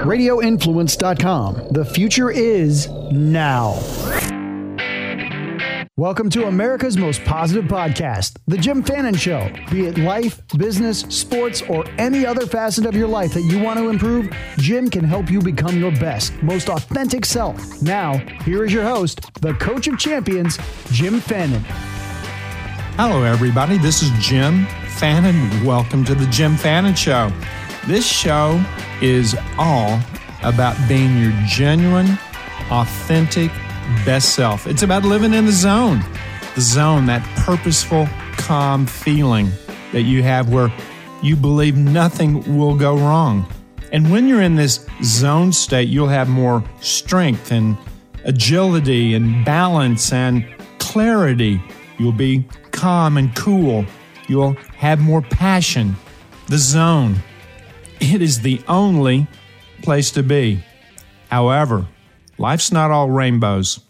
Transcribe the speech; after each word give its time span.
RadioInfluence.com. 0.00 1.68
The 1.72 1.84
future 1.84 2.30
is 2.30 2.88
now. 3.12 3.78
Welcome 5.98 6.30
to 6.30 6.46
America's 6.46 6.96
most 6.96 7.22
positive 7.24 7.66
podcast, 7.66 8.38
The 8.46 8.56
Jim 8.56 8.82
Fannin 8.82 9.14
Show. 9.14 9.50
Be 9.70 9.84
it 9.84 9.98
life, 9.98 10.40
business, 10.56 11.00
sports, 11.00 11.60
or 11.68 11.84
any 11.98 12.24
other 12.24 12.46
facet 12.46 12.86
of 12.86 12.96
your 12.96 13.08
life 13.08 13.34
that 13.34 13.42
you 13.42 13.58
want 13.58 13.78
to 13.78 13.90
improve, 13.90 14.34
Jim 14.56 14.88
can 14.88 15.04
help 15.04 15.30
you 15.30 15.40
become 15.42 15.78
your 15.78 15.92
best, 15.92 16.32
most 16.42 16.70
authentic 16.70 17.26
self. 17.26 17.82
Now, 17.82 18.16
here 18.44 18.64
is 18.64 18.72
your 18.72 18.84
host, 18.84 19.30
the 19.42 19.52
coach 19.54 19.86
of 19.86 19.98
champions, 19.98 20.58
Jim 20.90 21.20
Fannin. 21.20 21.62
Hello, 22.96 23.22
everybody. 23.22 23.76
This 23.76 24.02
is 24.02 24.10
Jim 24.18 24.66
Fannin. 24.96 25.62
Welcome 25.66 26.06
to 26.06 26.14
The 26.14 26.26
Jim 26.28 26.56
Fannin 26.56 26.94
Show. 26.94 27.30
This 27.86 28.06
show 28.06 28.62
is 29.00 29.36
all 29.58 29.98
about 30.42 30.76
being 30.88 31.18
your 31.18 31.32
genuine, 31.46 32.18
authentic, 32.70 33.50
best 34.04 34.34
self. 34.34 34.66
It's 34.66 34.82
about 34.82 35.04
living 35.04 35.32
in 35.32 35.46
the 35.46 35.52
zone, 35.52 36.04
the 36.54 36.60
zone, 36.60 37.06
that 37.06 37.22
purposeful, 37.38 38.06
calm 38.36 38.86
feeling 38.86 39.50
that 39.92 40.02
you 40.02 40.22
have 40.22 40.52
where 40.52 40.72
you 41.22 41.36
believe 41.36 41.76
nothing 41.76 42.56
will 42.56 42.76
go 42.76 42.96
wrong. 42.96 43.46
And 43.92 44.10
when 44.10 44.28
you're 44.28 44.42
in 44.42 44.56
this 44.56 44.86
zone 45.02 45.52
state, 45.52 45.88
you'll 45.88 46.08
have 46.08 46.28
more 46.28 46.62
strength 46.80 47.50
and 47.50 47.76
agility 48.24 49.14
and 49.14 49.44
balance 49.44 50.12
and 50.12 50.44
clarity. 50.78 51.60
You'll 51.98 52.12
be 52.12 52.44
calm 52.70 53.16
and 53.16 53.34
cool. 53.34 53.84
You'll 54.28 54.54
have 54.76 55.00
more 55.00 55.22
passion. 55.22 55.96
The 56.48 56.58
zone. 56.58 57.16
It 58.00 58.22
is 58.22 58.40
the 58.40 58.62
only 58.66 59.26
place 59.82 60.10
to 60.12 60.22
be. 60.22 60.64
However, 61.30 61.86
life's 62.38 62.72
not 62.72 62.90
all 62.90 63.10
rainbows. 63.10 63.80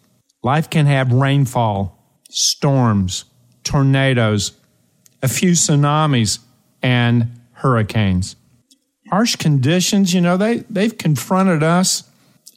Life 0.43 0.69
can 0.69 0.87
have 0.87 1.13
rainfall, 1.13 1.97
storms, 2.29 3.25
tornadoes, 3.63 4.53
a 5.23 5.29
few 5.29 5.53
tsunamis, 5.53 6.41
and 6.83 7.41
hurricanes. 7.53 8.37
Harsh 9.11 9.37
conditions, 9.37 10.15
you 10.15 10.21
know, 10.21 10.37
they, 10.37 10.59
they've 10.71 10.97
confronted 10.97 11.63
us 11.63 12.05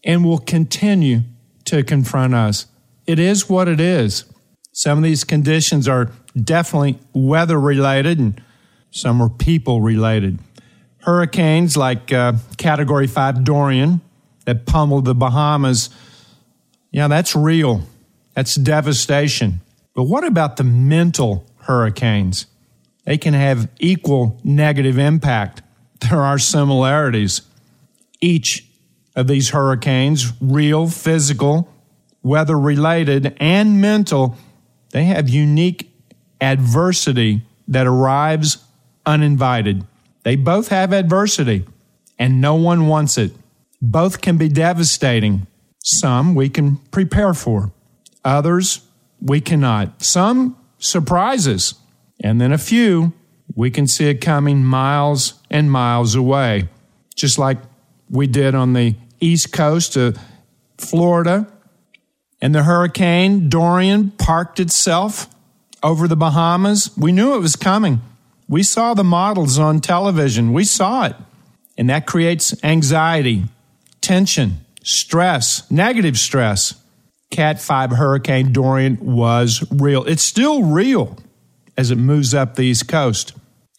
and 0.03 0.23
will 0.23 0.39
continue 0.39 1.21
to 1.65 1.83
confront 1.83 2.33
us. 2.33 2.67
It 3.05 3.19
is 3.19 3.49
what 3.49 3.67
it 3.67 3.79
is. 3.79 4.25
Some 4.71 4.97
of 4.97 5.03
these 5.03 5.23
conditions 5.23 5.87
are 5.87 6.11
definitely 6.41 6.99
weather 7.13 7.59
related 7.59 8.19
and 8.19 8.41
some 8.91 9.21
are 9.21 9.29
people 9.29 9.81
related. 9.81 10.39
Hurricanes 11.03 11.75
like 11.75 12.13
uh, 12.13 12.33
Category 12.57 13.07
5 13.07 13.43
Dorian 13.43 14.01
that 14.45 14.65
pummeled 14.65 15.05
the 15.05 15.15
Bahamas, 15.15 15.89
yeah, 16.91 17.07
that's 17.07 17.35
real. 17.35 17.83
That's 18.35 18.55
devastation. 18.55 19.61
But 19.95 20.03
what 20.03 20.23
about 20.23 20.57
the 20.57 20.63
mental 20.63 21.45
hurricanes? 21.61 22.45
They 23.05 23.17
can 23.17 23.33
have 23.33 23.69
equal 23.79 24.39
negative 24.43 24.97
impact. 24.97 25.61
There 26.09 26.21
are 26.21 26.37
similarities. 26.37 27.43
Each 28.19 28.67
of 29.15 29.27
these 29.27 29.51
hurricanes, 29.51 30.33
real, 30.41 30.89
physical, 30.89 31.69
weather 32.21 32.59
related, 32.59 33.37
and 33.39 33.79
mental, 33.79 34.35
they 34.91 35.05
have 35.05 35.29
unique 35.29 35.89
adversity 36.41 37.43
that 37.69 37.87
arrives 37.87 38.65
uninvited. 39.05 39.85
They 40.23 40.35
both 40.35 40.69
have 40.69 40.93
adversity, 40.93 41.65
and 42.17 42.41
no 42.41 42.55
one 42.55 42.87
wants 42.87 43.17
it. 43.17 43.33
Both 43.81 44.21
can 44.21 44.37
be 44.37 44.49
devastating. 44.49 45.47
Some 45.83 46.33
we 46.33 46.49
can 46.49 46.77
prepare 46.91 47.33
for, 47.33 47.71
others 48.23 48.81
we 49.21 49.41
cannot. 49.41 50.01
Some 50.01 50.57
surprises, 50.79 51.75
and 52.21 52.39
then 52.39 52.53
a 52.53 52.57
few 52.57 53.13
we 53.55 53.69
can 53.69 53.87
see 53.87 54.09
it 54.09 54.21
coming 54.21 54.63
miles 54.63 55.33
and 55.49 55.71
miles 55.71 56.15
away, 56.15 56.69
just 57.15 57.37
like 57.37 57.57
we 58.09 58.27
did 58.27 58.55
on 58.55 58.73
the 58.73 58.95
east 59.19 59.51
coast 59.51 59.95
of 59.95 60.17
Florida. 60.77 61.47
And 62.41 62.53
the 62.53 62.63
hurricane 62.63 63.47
Dorian 63.49 64.11
parked 64.11 64.59
itself 64.59 65.29
over 65.81 66.07
the 66.07 66.15
Bahamas. 66.15 66.91
We 66.97 67.11
knew 67.11 67.35
it 67.35 67.39
was 67.39 67.55
coming. 67.55 68.01
We 68.53 68.61
saw 68.61 68.93
the 68.93 69.03
models 69.03 69.57
on 69.57 69.81
television. 69.81 70.53
We 70.53 70.63
saw 70.63 71.07
it. 71.07 71.15
And 71.75 71.89
that 71.89 72.05
creates 72.05 72.53
anxiety, 72.63 73.45
tension, 73.99 74.63
stress, 74.83 75.69
negative 75.71 76.19
stress. 76.19 76.75
Cat 77.31 77.59
5 77.59 77.93
Hurricane 77.93 78.53
Dorian 78.53 78.99
was 79.01 79.67
real. 79.71 80.03
It's 80.03 80.21
still 80.21 80.61
real 80.61 81.17
as 81.75 81.89
it 81.89 81.95
moves 81.95 82.35
up 82.35 82.53
the 82.53 82.61
East 82.61 82.87
Coast. 82.87 83.33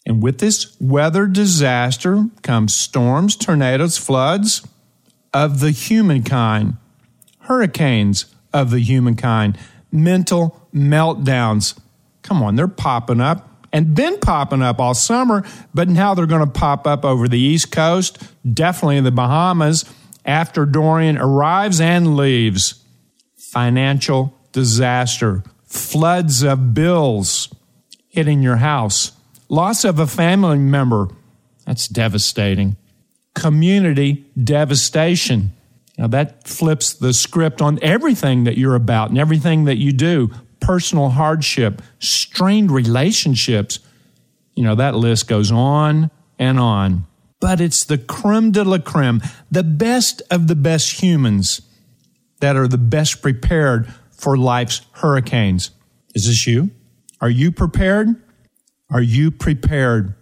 And 0.04 0.20
with 0.20 0.38
this 0.38 0.76
weather 0.80 1.28
disaster 1.28 2.24
comes 2.42 2.74
storms, 2.74 3.36
tornadoes, 3.36 3.96
floods 3.96 4.66
of 5.32 5.60
the 5.60 5.70
humankind, 5.70 6.78
hurricanes 7.42 8.26
of 8.52 8.72
the 8.72 8.80
humankind, 8.80 9.56
mental 9.92 10.66
meltdowns. 10.74 11.78
Come 12.22 12.42
on, 12.42 12.56
they're 12.56 12.66
popping 12.66 13.20
up 13.20 13.53
and 13.74 13.92
been 13.92 14.20
popping 14.20 14.62
up 14.62 14.78
all 14.78 14.94
summer, 14.94 15.44
but 15.74 15.88
now 15.88 16.14
they're 16.14 16.26
going 16.26 16.46
to 16.46 16.50
pop 16.50 16.86
up 16.86 17.04
over 17.04 17.26
the 17.26 17.40
East 17.40 17.72
Coast, 17.72 18.22
definitely 18.50 18.98
in 18.98 19.04
the 19.04 19.10
Bahamas, 19.10 19.84
after 20.24 20.64
Dorian 20.64 21.18
arrives 21.18 21.80
and 21.80 22.16
leaves. 22.16 22.80
Financial 23.36 24.32
disaster, 24.52 25.42
floods 25.64 26.44
of 26.44 26.72
bills 26.72 27.52
hitting 28.08 28.42
your 28.42 28.56
house, 28.56 29.10
loss 29.48 29.84
of 29.84 29.98
a 29.98 30.06
family 30.06 30.58
member. 30.58 31.08
That's 31.66 31.88
devastating. 31.88 32.76
Community 33.34 34.24
devastation. 34.40 35.52
Now, 35.98 36.06
that 36.08 36.46
flips 36.46 36.92
the 36.92 37.12
script 37.12 37.60
on 37.60 37.80
everything 37.82 38.44
that 38.44 38.56
you're 38.56 38.76
about 38.76 39.10
and 39.10 39.18
everything 39.18 39.64
that 39.64 39.78
you 39.78 39.90
do 39.90 40.30
personal 40.64 41.10
hardship, 41.10 41.82
strained 41.98 42.70
relationships. 42.70 43.78
You 44.54 44.64
know, 44.64 44.74
that 44.76 44.94
list 44.94 45.28
goes 45.28 45.52
on 45.52 46.10
and 46.38 46.58
on. 46.58 47.06
But 47.40 47.60
it's 47.60 47.84
the 47.84 47.98
creme 47.98 48.50
de 48.50 48.64
la 48.64 48.78
creme, 48.78 49.20
the 49.50 49.62
best 49.62 50.22
of 50.30 50.46
the 50.46 50.56
best 50.56 51.02
humans 51.02 51.60
that 52.40 52.56
are 52.56 52.66
the 52.66 52.78
best 52.78 53.20
prepared 53.20 53.92
for 54.10 54.36
life's 54.36 54.80
hurricanes. 54.92 55.70
Is 56.14 56.26
this 56.26 56.46
you? 56.46 56.70
Are 57.20 57.30
you 57.30 57.52
prepared? 57.52 58.08
Are 58.90 59.02
you 59.02 59.30
prepared? 59.30 60.14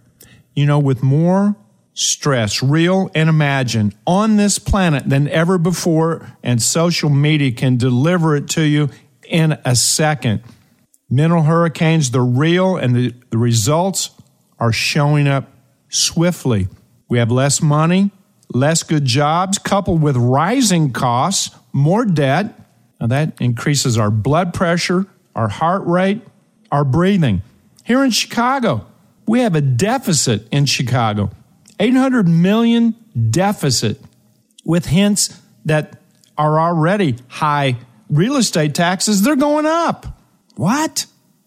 You 0.53 0.65
know, 0.65 0.79
with 0.79 1.01
more 1.01 1.55
stress, 1.93 2.61
real 2.61 3.09
and 3.15 3.29
imagined, 3.29 3.95
on 4.05 4.35
this 4.35 4.59
planet 4.59 5.07
than 5.07 5.27
ever 5.29 5.57
before, 5.57 6.35
and 6.43 6.61
social 6.61 7.09
media 7.09 7.51
can 7.51 7.77
deliver 7.77 8.35
it 8.35 8.49
to 8.49 8.63
you 8.63 8.89
in 9.33 9.57
a 9.65 9.75
second. 9.75 10.43
Mental 11.09 11.41
hurricanes, 11.41 12.11
they're 12.11 12.23
real, 12.23 12.77
and 12.77 12.95
the, 12.95 13.13
the 13.31 13.37
results 13.37 14.11
are 14.59 14.71
showing 14.71 15.27
up 15.27 15.51
swiftly. 15.89 16.69
We 17.09 17.17
have 17.17 17.31
less 17.31 17.61
money, 17.61 18.11
less 18.53 18.83
good 18.83 19.05
jobs, 19.05 19.57
coupled 19.57 20.01
with 20.01 20.15
rising 20.15 20.93
costs, 20.93 21.53
more 21.73 22.05
debt. 22.05 22.57
Now 23.01 23.07
that 23.07 23.41
increases 23.41 23.97
our 23.97 24.11
blood 24.11 24.53
pressure, 24.53 25.07
our 25.35 25.49
heart 25.49 25.85
rate, 25.85 26.21
our 26.71 26.85
breathing. 26.85 27.41
Here 27.83 28.03
in 28.03 28.11
Chicago, 28.11 28.85
we 29.27 29.39
have 29.41 29.55
a 29.55 29.61
deficit 29.61 30.47
in 30.51 30.65
Chicago 30.65 31.31
800 31.79 32.27
million 32.27 32.95
deficit, 33.29 33.99
with 34.63 34.85
hints 34.85 35.41
that 35.65 35.99
are 36.37 36.59
already 36.59 37.15
high 37.27 37.77
real 38.13 38.37
estate 38.37 38.75
taxes, 38.75 39.23
they're 39.23 39.35
going 39.35 39.65
up. 39.65 40.19
What? 40.55 41.05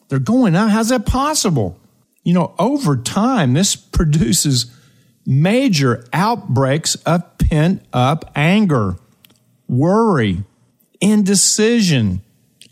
They're 0.09 0.19
going 0.19 0.55
up? 0.55 0.71
How's 0.71 0.89
that 0.89 1.07
possible? 1.07 1.79
You 2.23 2.35
know, 2.35 2.55
over 2.59 2.97
time, 2.97 3.53
this 3.53 3.77
produces 3.77 4.67
major 5.25 6.05
outbreaks 6.13 6.95
of 7.07 7.39
pent 7.39 7.83
up 7.93 8.31
anger, 8.35 8.97
worry, 9.69 10.43
indecision, 11.01 12.23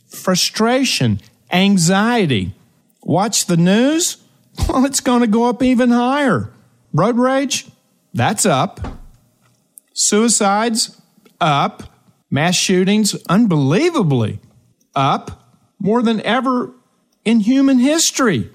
frustration, 0.07 1.21
anxiety. 1.53 2.55
Watch 3.03 3.47
the 3.47 3.57
news? 3.57 4.19
Well, 4.69 4.85
it's 4.85 5.01
going 5.01 5.21
to 5.21 5.27
go 5.27 5.49
up 5.49 5.65
even 5.65 5.91
higher. 5.91 6.49
Road 6.93 7.17
rage? 7.17 7.67
That's 8.13 8.47
up. 8.47 8.79
Suicides? 9.93 11.01
Up. 11.41 11.94
Mass 12.35 12.57
shootings, 12.57 13.15
unbelievably 13.29 14.41
up 14.97 15.55
more 15.79 16.03
than 16.03 16.21
ever 16.23 16.73
in 17.25 17.39
human 17.39 17.79
history. 17.79 18.51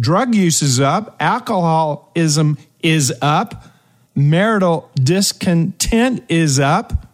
Drug 0.00 0.34
use 0.34 0.62
is 0.62 0.80
up, 0.80 1.14
alcoholism 1.20 2.58
is 2.80 3.14
up, 3.22 3.66
marital 4.16 4.90
discontent 4.96 6.24
is 6.28 6.58
up. 6.58 7.06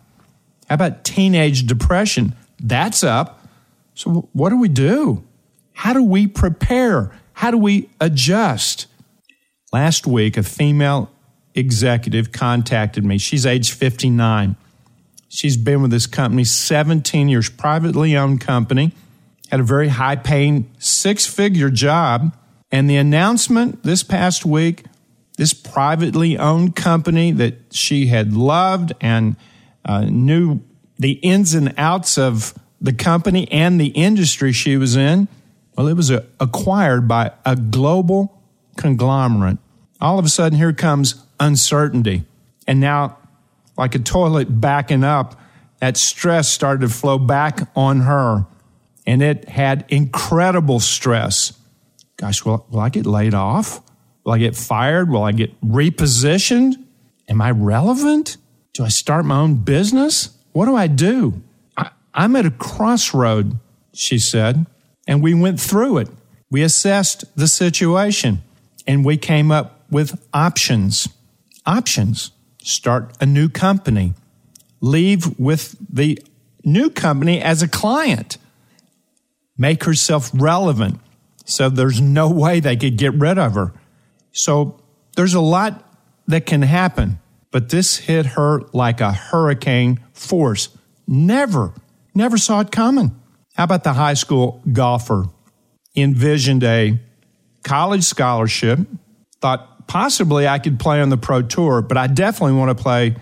How 0.71 0.77
about 0.77 1.05
teenage 1.05 1.67
depression? 1.67 2.35
That's 2.63 3.05
up. 3.05 3.47
So, 3.95 4.31
what 4.33 4.49
do 4.49 4.57
we 4.59 4.71
do? 4.71 5.23
How 5.75 5.93
do 5.93 6.03
we 6.03 6.27
prepare? 6.27 7.13
How 7.35 7.51
do 7.51 7.59
we 7.59 7.91
adjust? 8.01 8.87
Last 9.71 10.07
week, 10.07 10.39
a 10.39 10.43
female 10.43 11.11
executive 11.55 12.33
contacted 12.33 13.05
me. 13.05 13.19
She's 13.19 13.45
age 13.45 13.71
59. 13.71 14.57
She's 15.37 15.57
been 15.57 15.83
with 15.83 15.91
this 15.91 16.07
company 16.07 16.45
17 16.45 17.29
years, 17.29 17.51
privately 17.51 18.17
owned 18.17 18.41
company, 18.41 18.93
had 19.51 19.61
a 19.61 19.65
very 19.65 19.89
high 19.89 20.17
paying 20.17 20.71
six 20.79 21.27
figure 21.27 21.71
job. 21.71 22.37
And 22.73 22.91
the 22.91 22.97
announcement 22.97 23.83
this 23.85 24.03
past 24.03 24.45
week 24.45 24.85
this 25.37 25.53
privately 25.53 26.39
owned 26.39 26.75
company 26.75 27.31
that 27.33 27.55
she 27.71 28.07
had 28.07 28.33
loved 28.33 28.93
and 29.01 29.37
uh, 29.85 30.05
knew 30.05 30.61
the 30.99 31.13
ins 31.13 31.55
and 31.55 31.75
outs 31.77 32.19
of 32.19 32.55
the 32.81 32.93
company 32.93 33.51
and 33.53 33.81
the 33.81 33.89
industry 33.89 34.53
she 34.53 34.77
was 34.77 34.97
in, 34.97 35.29
well, 35.77 35.89
it 35.89 35.95
was 35.95 36.11
a, 36.11 36.25
acquired 36.41 37.07
by 37.07 37.33
a 37.45 37.55
global 37.55 38.43
conglomerate. 38.77 39.59
All 40.01 40.19
of 40.19 40.25
a 40.25 40.29
sudden, 40.29 40.59
here 40.59 40.73
comes 40.73 41.23
uncertainty. 41.39 42.25
And 42.67 42.81
now, 42.81 43.19
like 43.77 43.95
a 43.95 43.99
toilet 43.99 44.61
backing 44.61 45.05
up, 45.05 45.41
that 45.81 45.97
stress 45.97 46.49
started 46.49 46.81
to 46.81 46.89
flow 46.89 47.19
back 47.19 47.69
on 47.77 48.01
her. 48.01 48.47
And 49.07 49.23
it 49.23 49.49
had 49.49 49.85
incredible 49.89 50.81
stress. 50.81 51.53
Gosh, 52.17 52.45
will, 52.45 52.67
will 52.71 52.81
I 52.81 52.89
get 52.89 53.07
laid 53.07 53.35
off? 53.35 53.81
Will 54.25 54.33
I 54.33 54.39
get 54.39 54.57
fired? 54.57 55.11
Will 55.11 55.23
I 55.23 55.33
get 55.33 55.61
repositioned? 55.61 56.75
Am 57.29 57.41
I 57.41 57.51
relevant? 57.51 58.37
Do 58.73 58.85
I 58.85 58.89
start 58.89 59.25
my 59.25 59.39
own 59.39 59.57
business? 59.57 60.37
What 60.53 60.67
do 60.67 60.75
I 60.75 60.87
do? 60.87 61.43
I, 61.77 61.91
I'm 62.15 62.35
at 62.37 62.47
a 62.47 62.51
crossroad, 62.51 63.59
she 63.93 64.19
said, 64.19 64.67
and 65.07 65.23
we 65.23 65.35
went 65.35 65.61
through 65.61 65.99
it. 65.99 66.09
We 66.51 66.63
assessed 66.63 67.25
the 67.37 67.49
situation 67.49 68.43
and 68.87 69.05
we 69.05 69.17
came 69.17 69.51
up 69.51 69.85
with 69.91 70.21
options. 70.33 71.09
Options. 71.65 72.31
Start 72.67 73.17
a 73.21 73.27
new 73.27 73.49
company. 73.49 74.13
Leave 74.81 75.39
with 75.39 75.77
the 75.89 76.21
new 76.65 76.91
company 76.91 77.41
as 77.41 77.63
a 77.63 77.69
client. 77.69 78.39
Make 79.57 79.85
herself 79.85 80.33
relevant 80.35 80.99
so 81.45 81.69
there's 81.69 82.01
no 82.01 82.29
way 82.29 82.59
they 82.59 82.77
could 82.77 82.99
get 82.99 83.15
rid 83.15 83.39
of 83.39 83.55
her. 83.55 83.73
So 84.33 84.81
there's 85.15 85.35
a 85.35 85.41
lot 85.41 85.89
that 86.27 86.45
can 86.45 86.63
happen, 86.63 87.21
but 87.53 87.69
this 87.69 87.99
hit 87.99 88.27
her 88.27 88.63
like 88.73 89.01
a 89.01 89.13
hurricane 89.13 90.01
force. 90.13 90.69
Never, 91.07 91.73
never 92.17 92.37
saw 92.37 92.63
it 92.63 92.73
coming. 92.73 93.15
How 93.55 93.63
about 93.63 93.85
the 93.85 93.93
high 93.93 94.15
school 94.15 94.61
golfer? 94.73 95.27
Envisioned 95.95 96.65
a 96.65 96.99
college 97.63 98.03
scholarship, 98.03 98.81
thought 99.41 99.76
possibly 99.87 100.47
I 100.49 100.59
could 100.59 100.79
play 100.79 101.01
on 101.01 101.09
the 101.09 101.17
pro 101.17 101.43
tour, 101.43 101.83
but 101.83 101.97
I 101.97 102.07
definitely 102.07 102.57
want 102.57 102.77
to 102.77 102.83
play 102.83 103.17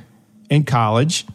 in 0.51 0.65
college. 0.65 1.27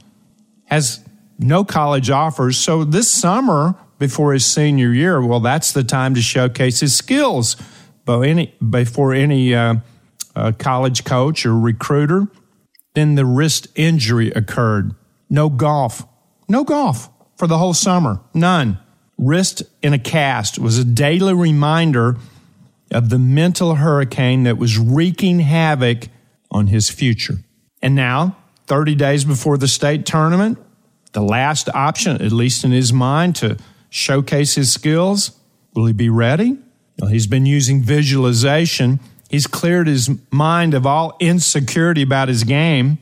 Has 0.65 1.03
no 1.37 1.63
college 1.63 2.09
offers. 2.09 2.57
So 2.57 2.83
this 2.83 3.11
summer, 3.11 3.75
before 3.97 4.33
his 4.33 4.45
senior 4.45 4.93
year, 4.93 5.21
well, 5.25 5.39
that's 5.39 5.71
the 5.71 5.83
time 5.83 6.13
to 6.15 6.21
showcase 6.21 6.79
his 6.79 6.95
skills 6.95 7.55
before 8.05 8.23
any, 8.23 8.55
before 8.67 9.13
any 9.13 9.53
uh, 9.53 9.75
uh, 10.35 10.51
college 10.57 11.03
coach 11.03 11.45
or 11.45 11.57
recruiter. 11.57 12.27
Then 12.93 13.15
the 13.15 13.25
wrist 13.25 13.67
injury 13.75 14.31
occurred. 14.31 14.95
No 15.29 15.49
golf. 15.49 16.05
No 16.47 16.63
golf 16.63 17.09
for 17.35 17.47
the 17.47 17.57
whole 17.57 17.73
summer. 17.73 18.21
None. 18.33 18.79
Wrist 19.17 19.63
in 19.83 19.93
a 19.93 19.99
cast 19.99 20.57
was 20.57 20.77
a 20.77 20.85
daily 20.85 21.33
reminder 21.33 22.17
of 22.91 23.09
the 23.09 23.19
mental 23.19 23.75
hurricane 23.75 24.44
that 24.44 24.57
was 24.57 24.77
wreaking 24.77 25.39
havoc 25.39 26.07
on 26.51 26.68
his 26.68 26.89
future. 26.89 27.36
And 27.81 27.95
now, 27.95 28.38
30 28.68 28.95
days 28.95 29.25
before 29.25 29.57
the 29.57 29.68
state 29.68 30.06
tournament, 30.06 30.57
the 31.13 31.21
last 31.21 31.69
option, 31.69 32.21
at 32.21 32.31
least 32.31 32.63
in 32.63 32.71
his 32.71 32.94
mind, 32.94 33.36
to 33.38 33.57
showcase 33.89 34.56
his 34.56 34.71
skills. 34.71 35.31
Will 35.74 35.86
he 35.86 35.94
be 35.94 36.09
ready? 36.09 36.57
Well, 37.00 37.09
he's 37.09 37.27
been 37.27 37.45
using 37.45 37.81
visualization. 37.81 39.00
He's 39.30 39.47
cleared 39.47 39.88
his 39.88 40.09
mind 40.31 40.74
of 40.74 40.85
all 40.85 41.15
insecurity 41.19 42.01
about 42.01 42.27
his 42.27 42.44
game. 42.44 42.97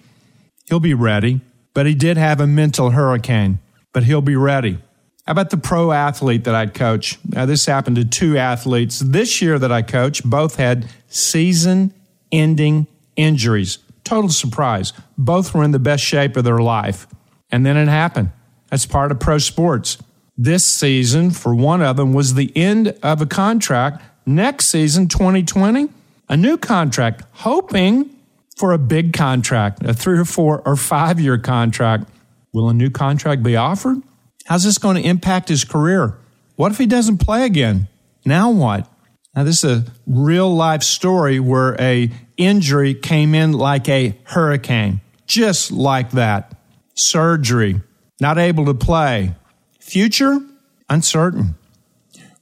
He'll 0.66 0.80
be 0.80 0.94
ready. 0.94 1.42
But 1.74 1.86
he 1.86 1.94
did 1.94 2.18
have 2.18 2.42
a 2.42 2.48
mental 2.48 2.90
hurricane, 2.90 3.60
but 3.94 4.04
he'll 4.04 4.22
be 4.22 4.36
ready. 4.36 4.80
How 5.28 5.32
about 5.32 5.50
the 5.50 5.58
pro 5.58 5.92
athlete 5.92 6.46
that 6.46 6.56
I'd 6.56 6.74
coach? 6.74 7.20
Now, 7.28 7.46
this 7.46 7.66
happened 7.66 7.98
to 7.98 8.06
two 8.06 8.38
athletes 8.38 9.00
this 9.00 9.42
year 9.42 9.60
that 9.60 9.74
I 9.74 9.82
coach. 9.82 10.24
Both 10.24 10.56
had 10.56 10.88
season 11.10 11.94
ending 12.32 12.88
injuries. 13.18 13.80
Total 14.06 14.30
surprise. 14.30 14.94
Both 15.18 15.54
were 15.54 15.66
in 15.66 15.72
the 15.72 15.80
best 15.80 16.02
shape 16.02 16.38
of 16.38 16.46
their 16.46 16.60
life. 16.60 17.08
And 17.52 17.66
then 17.66 17.76
it 17.76 17.90
happened. 17.90 18.32
That's 18.70 18.86
part 18.86 19.12
of 19.12 19.20
pro 19.20 19.38
sports. 19.38 19.98
This 20.38 20.66
season, 20.66 21.32
for 21.32 21.54
one 21.54 21.82
of 21.82 21.98
them, 21.98 22.14
was 22.14 22.36
the 22.36 22.56
end 22.56 22.98
of 23.04 23.22
a 23.22 23.26
contract. 23.26 24.02
Next 24.26 24.68
season, 24.68 25.10
2020, 25.10 25.90
a 26.30 26.38
new 26.38 26.58
contract, 26.58 27.24
hoping 27.34 28.10
for 28.56 28.72
a 28.72 28.78
big 28.78 29.12
contract, 29.12 29.84
a 29.84 29.94
three 29.94 30.18
or 30.18 30.26
four 30.26 30.62
or 30.66 30.78
five 30.78 31.20
year 31.20 31.38
contract. 31.38 32.08
Will 32.54 32.70
a 32.70 32.74
new 32.74 32.90
contract 32.90 33.44
be 33.44 33.58
offered? 33.58 34.02
How's 34.48 34.64
this 34.64 34.78
going 34.78 34.96
to 34.96 35.08
impact 35.08 35.50
his 35.50 35.64
career? 35.64 36.18
What 36.56 36.72
if 36.72 36.78
he 36.78 36.86
doesn't 36.86 37.20
play 37.20 37.46
again? 37.46 37.88
Now 38.26 38.50
what? 38.50 38.90
Now 39.36 39.44
this 39.44 39.64
is 39.64 39.72
a 39.72 39.92
real 40.06 40.54
life 40.54 40.84
story 40.84 41.40
where 41.40 41.80
a 41.80 42.10
injury 42.38 42.94
came 42.94 43.36
in 43.36 43.52
like 43.52 43.88
a 43.90 44.18
hurricane, 44.24 45.02
just 45.28 45.72
like 45.72 46.12
that. 46.12 46.54
Surgery, 46.96 47.82
not 48.20 48.38
able 48.38 48.66
to 48.66 48.74
play, 48.74 49.36
Future? 49.88 50.40
Uncertain. 50.90 51.56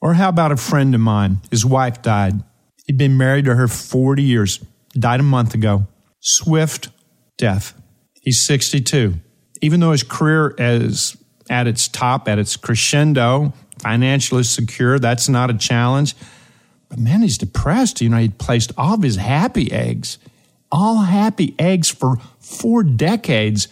Or 0.02 0.16
how 0.16 0.30
about 0.30 0.52
a 0.52 0.58
friend 0.58 0.96
of 0.96 1.02
mine? 1.02 1.42
His 1.52 1.64
wife 1.64 2.02
died. 2.02 2.44
He'd 2.88 2.98
been 2.98 3.18
married 3.18 3.46
to 3.46 3.54
her 3.54 3.68
40 3.68 4.24
years, 4.24 4.58
died 4.94 5.20
a 5.20 5.24
month 5.24 5.54
ago. 5.54 5.86
Swift 6.20 6.90
death. 7.38 7.80
He's 8.24 8.44
62. 8.48 9.14
Even 9.62 9.80
though 9.80 9.92
his 9.92 10.02
career 10.02 10.56
is 10.58 11.16
at 11.50 11.68
its 11.68 11.88
top, 11.88 12.28
at 12.28 12.40
its 12.40 12.56
crescendo, 12.58 13.54
financially 13.80 14.44
secure, 14.44 15.00
that's 15.00 15.30
not 15.30 15.50
a 15.50 15.58
challenge. 15.58 16.16
But 16.90 17.00
man, 17.00 17.22
he's 17.22 17.38
depressed. 17.38 18.02
You 18.02 18.10
know, 18.10 18.18
he'd 18.18 18.38
placed 18.38 18.72
all 18.78 18.96
of 18.96 19.04
his 19.04 19.18
happy 19.18 19.72
eggs, 19.72 20.18
all 20.72 21.04
happy 21.04 21.56
eggs 21.60 21.90
for 21.90 22.18
four 22.40 22.84
decades. 22.84 23.68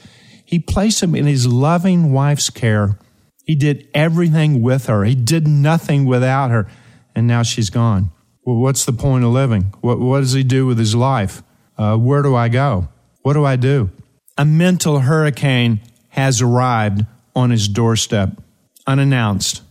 He 0.45 0.59
placed 0.59 1.01
them 1.01 1.15
in 1.15 1.25
his 1.25 1.47
loving 1.47 2.11
wife's 2.11 2.49
care. 2.49 2.97
He 3.45 3.55
did 3.55 3.87
everything 3.93 4.61
with 4.61 4.87
her. 4.87 5.03
He 5.03 5.15
did 5.15 5.47
nothing 5.47 6.05
without 6.05 6.51
her. 6.51 6.67
And 7.15 7.27
now 7.27 7.43
she's 7.43 7.69
gone. 7.69 8.11
Well, 8.45 8.57
what's 8.57 8.85
the 8.85 8.93
point 8.93 9.23
of 9.23 9.31
living? 9.31 9.73
What, 9.81 9.99
what 9.99 10.19
does 10.19 10.33
he 10.33 10.43
do 10.43 10.65
with 10.65 10.77
his 10.77 10.95
life? 10.95 11.43
Uh, 11.77 11.97
where 11.97 12.21
do 12.21 12.35
I 12.35 12.49
go? 12.49 12.89
What 13.21 13.33
do 13.33 13.45
I 13.45 13.55
do? 13.55 13.89
A 14.37 14.45
mental 14.45 14.99
hurricane 14.99 15.79
has 16.09 16.41
arrived 16.41 17.05
on 17.35 17.49
his 17.49 17.67
doorstep, 17.67 18.41
unannounced, 18.85 19.61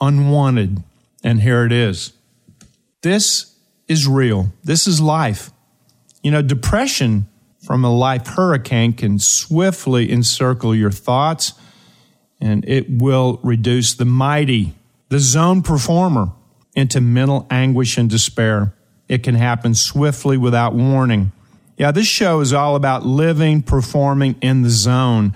unwanted, 0.00 0.82
and 1.22 1.40
here 1.42 1.64
it 1.64 1.72
is. 1.72 2.12
This 3.02 3.56
is 3.88 4.06
real. 4.06 4.52
This 4.62 4.86
is 4.86 5.00
life. 5.00 5.50
You 6.22 6.30
know, 6.30 6.42
depression 6.42 7.26
from 7.64 7.84
a 7.84 7.94
life 7.94 8.26
hurricane 8.26 8.92
can 8.92 9.18
swiftly 9.18 10.10
encircle 10.10 10.74
your 10.74 10.90
thoughts 10.90 11.54
and 12.40 12.66
it 12.66 12.86
will 12.88 13.38
reduce 13.42 13.94
the 13.94 14.04
mighty, 14.04 14.74
the 15.08 15.18
zone 15.18 15.62
performer, 15.62 16.32
into 16.74 17.00
mental 17.00 17.46
anguish 17.50 17.98
and 17.98 18.08
despair. 18.08 18.74
It 19.08 19.22
can 19.22 19.34
happen 19.34 19.74
swiftly 19.74 20.36
without 20.36 20.74
warning. 20.74 21.32
Yeah, 21.76 21.90
this 21.90 22.06
show 22.06 22.40
is 22.40 22.52
all 22.52 22.76
about 22.76 23.04
living, 23.04 23.62
performing 23.62 24.36
in 24.40 24.62
the 24.62 24.70
zone, 24.70 25.34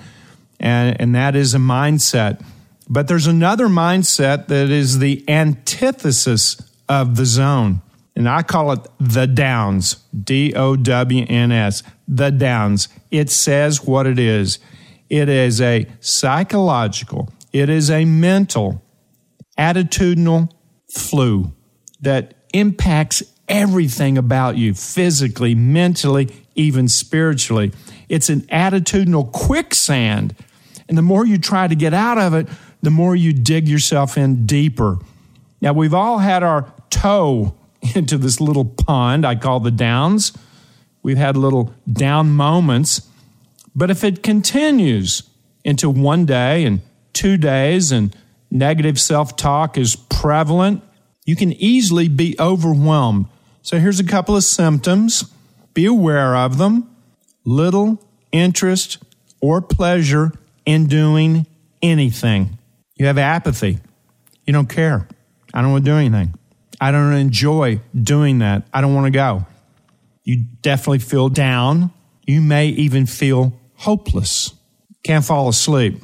and, 0.61 1.01
and 1.01 1.15
that 1.15 1.37
is 1.37 1.55
a 1.55 1.59
mindset. 1.59 2.45
But 2.89 3.09
there's 3.09 3.27
another 3.27 3.67
mindset 3.69 4.49
that 4.49 4.71
is 4.71 4.99
the 4.99 5.25
antithesis 5.29 6.57
of 6.89 7.17
the 7.17 7.25
zone. 7.25 7.81
And 8.17 8.29
I 8.29 8.43
call 8.43 8.73
it 8.73 8.81
the 9.01 9.27
downs, 9.27 9.97
D 10.13 10.53
O 10.55 10.77
W 10.77 11.27
N 11.29 11.51
S, 11.51 11.83
the 12.07 12.31
downs. 12.31 12.89
It 13.11 13.31
says 13.31 13.85
what 13.85 14.07
it 14.07 14.19
is. 14.19 14.59
It 15.11 15.29
is 15.29 15.61
a 15.61 15.87
psychological, 16.01 17.31
it 17.53 17.69
is 17.69 17.91
a 17.91 18.05
mental, 18.05 18.83
attitudinal 19.59 20.51
flu 20.89 21.53
that 22.01 22.35
impacts 22.53 23.23
everything 23.49 24.19
about 24.19 24.57
you 24.57 24.75
physically, 24.75 25.55
mentally, 25.55 26.29
even 26.55 26.89
spiritually. 26.89 27.73
It's 28.09 28.29
an 28.29 28.43
attitudinal 28.43 29.33
quicksand. 29.33 30.35
And 30.89 30.99
the 30.99 31.03
more 31.03 31.27
you 31.27 31.39
try 31.39 31.69
to 31.69 31.75
get 31.75 31.95
out 31.95 32.19
of 32.19 32.35
it, 32.35 32.49
the 32.83 32.91
more 32.91 33.17
you 33.17 33.33
dig 33.33 33.69
yourself 33.69 34.19
in 34.19 34.47
deeper. 34.47 34.99
Now, 35.61 35.73
we've 35.73 35.95
all 35.95 36.19
had 36.19 36.43
our 36.43 36.73
toe 36.91 37.55
into 37.95 38.19
this 38.19 38.41
little 38.41 38.65
pond 38.65 39.27
I 39.27 39.35
call 39.35 39.61
the 39.61 39.71
downs. 39.71 40.33
We've 41.03 41.19
had 41.19 41.37
little 41.37 41.75
down 41.91 42.31
moments. 42.31 43.09
But 43.75 43.91
if 43.91 44.05
it 44.05 44.23
continues 44.23 45.23
into 45.65 45.91
one 45.91 46.27
day 46.27 46.65
and 46.65 46.81
two 47.13 47.37
days 47.37 47.91
and 47.91 48.15
negative 48.51 49.01
self 49.01 49.37
talk 49.37 49.77
is 49.77 49.97
prevalent, 49.97 50.83
you 51.25 51.37
can 51.37 51.53
easily 51.53 52.09
be 52.09 52.37
overwhelmed. 52.39 53.27
So 53.65 53.79
here's 53.79 53.99
a 53.99 54.05
couple 54.05 54.37
of 54.37 54.45
symptoms. 54.45 55.25
Be 55.73 55.87
aware 55.87 56.37
of 56.37 56.59
them. 56.59 56.95
Little 57.47 57.99
interest 58.31 59.03
or 59.41 59.63
pleasure 59.63 60.33
in 60.67 60.87
doing 60.87 61.47
anything. 61.81 62.59
You 62.97 63.07
have 63.07 63.17
apathy. 63.17 63.79
You 64.47 64.53
don't 64.53 64.69
care. 64.69 65.09
I 65.55 65.63
don't 65.63 65.73
want 65.73 65.87
to 65.87 65.91
do 65.91 65.97
anything. 65.97 66.35
I 66.79 66.91
don't 66.91 67.15
enjoy 67.15 67.81
doing 67.99 68.41
that. 68.41 68.67
I 68.73 68.83
don't 68.83 68.95
want 68.95 69.07
to 69.07 69.11
go. 69.11 69.47
You 70.25 70.45
definitely 70.61 70.99
feel 70.99 71.31
down. 71.31 71.91
You 72.27 72.43
may 72.43 72.69
even 72.69 73.07
feel 73.07 73.59
hopeless. 73.77 74.53
Can't 75.05 75.25
fall 75.25 75.49
asleep. 75.49 76.03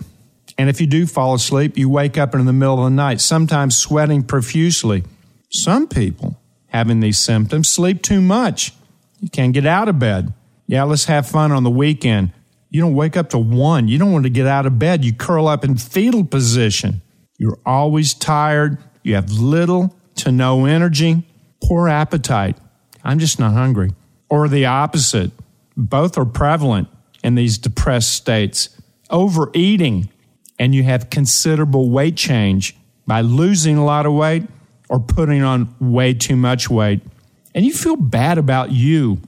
And 0.56 0.70
if 0.70 0.80
you 0.80 0.86
do 0.86 1.06
fall 1.06 1.34
asleep, 1.34 1.76
you 1.76 1.90
wake 1.90 2.16
up 2.16 2.34
in 2.34 2.46
the 2.46 2.54
middle 2.54 2.78
of 2.78 2.84
the 2.84 2.96
night, 2.96 3.20
sometimes 3.20 3.76
sweating 3.76 4.22
profusely. 4.22 5.04
Some 5.50 5.86
people 5.86 6.39
having 6.70 7.00
these 7.00 7.18
symptoms 7.18 7.68
sleep 7.68 8.02
too 8.02 8.20
much. 8.20 8.72
You 9.20 9.28
can't 9.28 9.52
get 9.52 9.66
out 9.66 9.88
of 9.88 9.98
bed. 9.98 10.32
Yeah, 10.66 10.84
let's 10.84 11.04
have 11.06 11.28
fun 11.28 11.52
on 11.52 11.62
the 11.62 11.70
weekend. 11.70 12.32
You 12.70 12.80
don't 12.80 12.94
wake 12.94 13.16
up 13.16 13.30
to 13.30 13.38
one. 13.38 13.88
You 13.88 13.98
don't 13.98 14.12
want 14.12 14.24
to 14.24 14.30
get 14.30 14.46
out 14.46 14.66
of 14.66 14.78
bed. 14.78 15.04
You 15.04 15.12
curl 15.12 15.48
up 15.48 15.64
in 15.64 15.76
fetal 15.76 16.24
position. 16.24 17.02
You're 17.38 17.58
always 17.66 18.14
tired. 18.14 18.78
You 19.02 19.16
have 19.16 19.32
little 19.32 19.94
to 20.16 20.30
no 20.30 20.66
energy, 20.66 21.26
poor 21.62 21.88
appetite. 21.88 22.56
I'm 23.02 23.18
just 23.18 23.38
not 23.38 23.52
hungry. 23.52 23.90
Or 24.28 24.48
the 24.48 24.66
opposite. 24.66 25.32
Both 25.76 26.16
are 26.16 26.24
prevalent 26.24 26.88
in 27.24 27.34
these 27.34 27.58
depressed 27.58 28.14
states. 28.14 28.68
Overeating, 29.10 30.08
and 30.58 30.74
you 30.74 30.84
have 30.84 31.10
considerable 31.10 31.90
weight 31.90 32.16
change 32.16 32.76
by 33.06 33.22
losing 33.22 33.76
a 33.76 33.84
lot 33.84 34.06
of 34.06 34.12
weight 34.12 34.44
or 34.90 34.98
putting 34.98 35.42
on 35.42 35.72
way 35.80 36.12
too 36.12 36.36
much 36.36 36.68
weight. 36.68 37.00
And 37.54 37.64
you 37.64 37.72
feel 37.72 37.96
bad 37.96 38.38
about 38.38 38.72
you. 38.72 39.20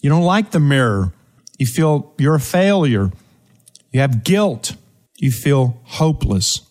You 0.00 0.08
don't 0.08 0.22
like 0.22 0.52
the 0.52 0.60
mirror. 0.60 1.12
You 1.58 1.66
feel 1.66 2.14
you're 2.18 2.36
a 2.36 2.40
failure. 2.40 3.10
You 3.92 4.00
have 4.00 4.22
guilt. 4.22 4.76
You 5.16 5.32
feel 5.32 5.80
hopeless. 5.82 6.62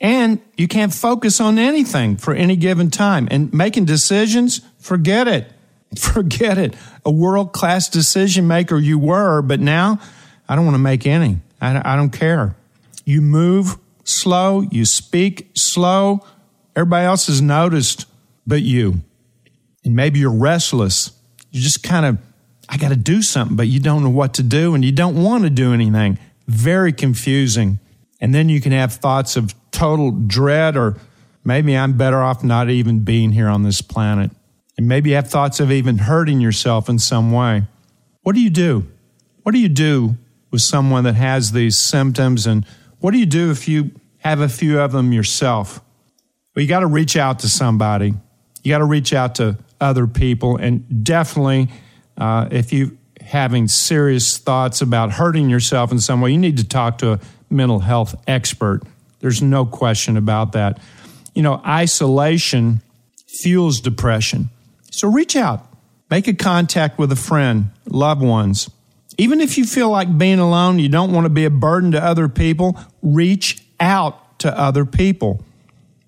And 0.00 0.40
you 0.56 0.68
can't 0.68 0.94
focus 0.94 1.40
on 1.40 1.58
anything 1.58 2.16
for 2.16 2.32
any 2.32 2.54
given 2.54 2.88
time. 2.88 3.26
And 3.32 3.52
making 3.52 3.86
decisions, 3.86 4.60
forget 4.78 5.26
it. 5.26 5.52
Forget 5.98 6.58
it. 6.58 6.74
A 7.06 7.10
world 7.10 7.52
class 7.52 7.88
decision 7.88 8.46
maker 8.46 8.76
you 8.76 8.98
were, 8.98 9.40
but 9.40 9.58
now 9.58 9.98
I 10.46 10.54
don't 10.54 10.66
want 10.66 10.74
to 10.74 10.80
make 10.80 11.06
any. 11.06 11.38
I, 11.62 11.94
I 11.94 11.96
don't 11.96 12.10
care. 12.10 12.54
You 13.06 13.22
move 13.22 13.78
slow, 14.04 14.60
you 14.70 14.84
speak 14.84 15.50
slow. 15.54 16.26
Everybody 16.78 17.06
else 17.06 17.26
has 17.26 17.42
noticed 17.42 18.06
but 18.46 18.62
you. 18.62 19.00
And 19.84 19.96
maybe 19.96 20.20
you're 20.20 20.30
restless. 20.30 21.10
You 21.50 21.60
just 21.60 21.82
kind 21.82 22.06
of 22.06 22.18
I 22.68 22.76
got 22.76 22.90
to 22.90 22.96
do 22.96 23.20
something, 23.20 23.56
but 23.56 23.66
you 23.66 23.80
don't 23.80 24.04
know 24.04 24.10
what 24.10 24.34
to 24.34 24.44
do 24.44 24.76
and 24.76 24.84
you 24.84 24.92
don't 24.92 25.20
want 25.20 25.42
to 25.42 25.50
do 25.50 25.72
anything. 25.72 26.20
Very 26.46 26.92
confusing. 26.92 27.80
And 28.20 28.32
then 28.32 28.48
you 28.48 28.60
can 28.60 28.70
have 28.70 28.92
thoughts 28.92 29.34
of 29.34 29.56
total 29.72 30.12
dread 30.12 30.76
or 30.76 30.96
maybe 31.42 31.76
I'm 31.76 31.98
better 31.98 32.22
off 32.22 32.44
not 32.44 32.70
even 32.70 33.00
being 33.00 33.32
here 33.32 33.48
on 33.48 33.64
this 33.64 33.82
planet. 33.82 34.30
And 34.76 34.86
maybe 34.86 35.10
you 35.10 35.16
have 35.16 35.28
thoughts 35.28 35.58
of 35.58 35.72
even 35.72 35.98
hurting 35.98 36.40
yourself 36.40 36.88
in 36.88 37.00
some 37.00 37.32
way. 37.32 37.64
What 38.22 38.36
do 38.36 38.40
you 38.40 38.50
do? 38.50 38.86
What 39.42 39.50
do 39.50 39.58
you 39.58 39.68
do 39.68 40.14
with 40.52 40.62
someone 40.62 41.02
that 41.02 41.16
has 41.16 41.50
these 41.50 41.76
symptoms? 41.76 42.46
And 42.46 42.64
what 43.00 43.10
do 43.10 43.18
you 43.18 43.26
do 43.26 43.50
if 43.50 43.66
you 43.66 43.90
have 44.18 44.40
a 44.40 44.48
few 44.48 44.78
of 44.78 44.92
them 44.92 45.12
yourself? 45.12 45.80
You 46.62 46.68
got 46.68 46.80
to 46.80 46.86
reach 46.86 47.16
out 47.16 47.40
to 47.40 47.48
somebody. 47.48 48.14
You 48.62 48.72
got 48.72 48.78
to 48.78 48.84
reach 48.84 49.12
out 49.12 49.36
to 49.36 49.58
other 49.80 50.06
people 50.06 50.56
and 50.56 51.04
definitely 51.04 51.68
uh, 52.16 52.48
if 52.50 52.72
you're 52.72 52.90
having 53.20 53.68
serious 53.68 54.38
thoughts 54.38 54.80
about 54.80 55.12
hurting 55.12 55.48
yourself 55.50 55.92
in 55.92 56.00
some 56.00 56.20
way, 56.20 56.30
you 56.30 56.38
need 56.38 56.56
to 56.56 56.66
talk 56.66 56.98
to 56.98 57.12
a 57.12 57.20
mental 57.50 57.78
health 57.78 58.14
expert. 58.26 58.82
There's 59.20 59.42
no 59.42 59.66
question 59.66 60.16
about 60.16 60.52
that. 60.52 60.80
You 61.34 61.42
know, 61.42 61.62
isolation 61.64 62.80
fuels 63.26 63.80
depression. 63.80 64.48
So 64.90 65.08
reach 65.08 65.36
out, 65.36 65.66
make 66.10 66.26
a 66.26 66.34
contact 66.34 66.98
with 66.98 67.12
a 67.12 67.16
friend, 67.16 67.70
loved 67.86 68.22
ones. 68.22 68.70
Even 69.16 69.40
if 69.40 69.58
you 69.58 69.64
feel 69.64 69.90
like 69.90 70.16
being 70.16 70.38
alone, 70.38 70.78
you 70.78 70.88
don't 70.88 71.12
want 71.12 71.24
to 71.24 71.30
be 71.30 71.44
a 71.44 71.50
burden 71.50 71.92
to 71.92 72.02
other 72.02 72.28
people, 72.28 72.78
reach 73.02 73.62
out 73.78 74.38
to 74.40 74.58
other 74.58 74.84
people. 74.84 75.44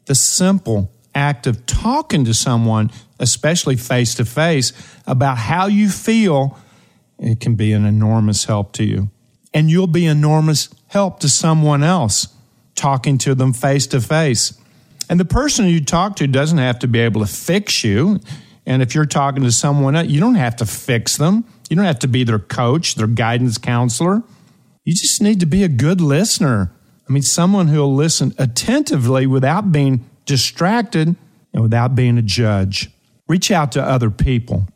The 0.07 0.14
simple 0.14 0.92
act 1.14 1.47
of 1.47 1.66
talking 1.66 2.25
to 2.25 2.35
someone, 2.35 2.90
especially 3.19 3.76
face 3.76 4.14
to 4.16 4.25
face, 4.25 4.73
about 5.07 5.38
how 5.38 5.66
you 5.66 5.88
feel, 5.88 6.59
it 7.19 7.40
can 7.40 7.54
be 7.54 7.73
an 7.73 7.85
enormous 7.85 8.45
help 8.45 8.73
to 8.75 8.85
you. 8.85 9.11
And 9.52 9.71
you'll 9.71 9.87
be 9.87 10.07
enormous 10.07 10.69
help 10.88 11.21
to 11.21 11.28
someone 11.28 11.83
else 11.83 12.28
talking 12.75 13.19
to 13.19 13.35
them 13.35 13.52
face 13.52 13.87
to 13.88 14.00
face. 14.00 14.59
And 15.09 15.19
the 15.19 15.25
person 15.25 15.66
you 15.66 15.85
talk 15.85 16.16
to 16.16 16.26
doesn't 16.26 16.59
have 16.59 16.78
to 16.80 16.88
be 16.88 17.00
able 17.00 17.21
to 17.21 17.26
fix 17.26 17.83
you. 17.83 18.21
And 18.64 18.80
if 18.80 18.95
you're 18.95 19.07
talking 19.07 19.42
to 19.42 19.52
someone 19.52 19.97
else, 19.97 20.07
you 20.07 20.21
don't 20.21 20.37
have 20.37 20.57
to 20.57 20.66
fix 20.66 21.16
them. 21.16 21.45
You 21.69 21.76
don't 21.76 21.85
have 21.85 21.99
to 22.00 22.09
be 22.09 22.25
their 22.25 22.38
coach, 22.38 22.95
their 22.95 23.07
guidance 23.09 23.59
counselor. 23.59 24.23
You 24.85 24.95
just 24.95 25.21
need 25.21 25.40
to 25.40 25.47
be 25.47 25.64
a 25.64 25.69
good 25.69 26.00
listener. 26.00 26.73
I 27.11 27.12
mean, 27.12 27.23
someone 27.25 27.67
who'll 27.67 27.93
listen 27.93 28.33
attentively 28.38 29.26
without 29.26 29.73
being 29.73 30.09
distracted, 30.26 31.17
and 31.52 31.62
without 31.62 31.97
being 31.97 32.17
a 32.19 32.23
judge. 32.23 32.88
Reach 33.26 33.50
out 33.50 33.73
to 33.73 33.83
other 33.83 34.11
people. 34.11 34.69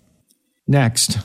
Next, 0.66 1.18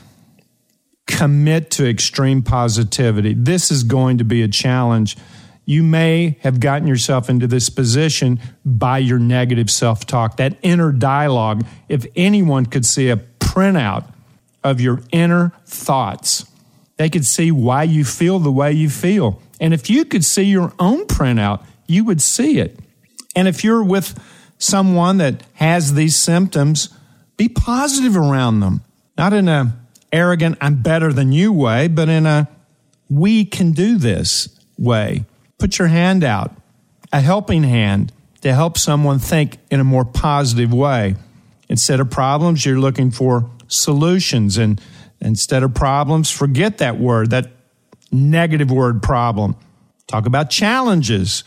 commit 1.08 1.72
to 1.72 1.88
extreme 1.88 2.42
positivity. 2.42 3.34
This 3.34 3.72
is 3.72 3.82
going 3.82 4.18
to 4.18 4.24
be 4.24 4.42
a 4.42 4.48
challenge. 4.48 5.16
You 5.64 5.82
may 5.82 6.38
have 6.42 6.60
gotten 6.60 6.86
yourself 6.86 7.28
into 7.28 7.48
this 7.48 7.70
position 7.70 8.38
by 8.64 8.98
your 8.98 9.18
negative 9.18 9.68
self 9.68 10.06
talk, 10.06 10.36
that 10.36 10.58
inner 10.62 10.92
dialogue. 10.92 11.66
If 11.88 12.06
anyone 12.14 12.66
could 12.66 12.86
see 12.86 13.08
a 13.08 13.16
printout 13.16 14.04
of 14.62 14.80
your 14.80 15.02
inner 15.10 15.52
thoughts, 15.66 16.49
they 17.00 17.08
could 17.08 17.24
see 17.24 17.50
why 17.50 17.82
you 17.82 18.04
feel 18.04 18.38
the 18.38 18.52
way 18.52 18.70
you 18.72 18.90
feel. 18.90 19.40
And 19.58 19.72
if 19.72 19.88
you 19.88 20.04
could 20.04 20.22
see 20.22 20.42
your 20.42 20.74
own 20.78 21.06
printout, 21.06 21.64
you 21.86 22.04
would 22.04 22.20
see 22.20 22.58
it. 22.58 22.78
And 23.34 23.48
if 23.48 23.64
you're 23.64 23.82
with 23.82 24.22
someone 24.58 25.16
that 25.16 25.42
has 25.54 25.94
these 25.94 26.14
symptoms, 26.14 26.90
be 27.38 27.48
positive 27.48 28.18
around 28.18 28.60
them. 28.60 28.82
Not 29.16 29.32
in 29.32 29.48
a 29.48 29.78
arrogant, 30.12 30.58
I'm 30.60 30.82
better 30.82 31.10
than 31.10 31.32
you 31.32 31.54
way, 31.54 31.88
but 31.88 32.10
in 32.10 32.26
a 32.26 32.50
we 33.08 33.46
can 33.46 33.72
do 33.72 33.96
this 33.96 34.50
way. 34.76 35.24
Put 35.56 35.78
your 35.78 35.88
hand 35.88 36.22
out, 36.22 36.54
a 37.14 37.22
helping 37.22 37.62
hand 37.62 38.12
to 38.42 38.52
help 38.52 38.76
someone 38.76 39.18
think 39.18 39.56
in 39.70 39.80
a 39.80 39.84
more 39.84 40.04
positive 40.04 40.70
way. 40.70 41.14
Instead 41.66 41.98
of 41.98 42.10
problems, 42.10 42.66
you're 42.66 42.78
looking 42.78 43.10
for 43.10 43.48
solutions. 43.68 44.58
And 44.58 44.78
instead 45.20 45.62
of 45.62 45.74
problems, 45.74 46.30
forget 46.30 46.78
that 46.78 46.98
word, 46.98 47.30
that 47.30 47.50
negative 48.10 48.70
word 48.70 49.02
problem. 49.02 49.56
Talk 50.06 50.26
about 50.26 50.50
challenges. 50.50 51.44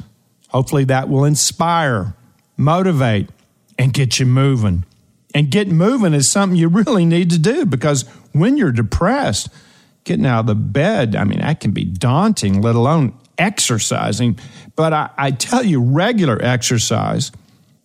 Hopefully, 0.50 0.86
that 0.86 1.10
will 1.10 1.26
inspire, 1.26 2.16
motivate, 2.58 3.30
and 3.78 3.94
get 3.94 4.20
you 4.20 4.26
moving. 4.26 4.86
And 5.34 5.50
get 5.50 5.68
moving 5.68 6.14
is 6.14 6.30
something 6.30 6.58
you 6.58 6.68
really 6.68 7.06
need 7.06 7.32
to 7.32 7.40
do 7.40 7.66
because 7.66 8.04
when 8.34 8.56
you're 8.56 8.72
depressed, 8.72 9.50
getting 10.04 10.26
out 10.26 10.42
of 10.42 10.46
the 10.48 10.56
bed, 10.56 11.16
I 11.16 11.24
mean, 11.24 11.40
that 11.40 11.60
can 11.60 11.72
be 11.72 11.84
daunting, 11.84 12.62
let 12.62 12.76
alone 12.76 13.18
exercising. 13.38 14.38
But 14.76 14.94
I, 14.94 15.10
I 15.18 15.32
tell 15.32 15.64
you, 15.64 15.82
regular 15.82 16.40
exercise, 16.42 17.32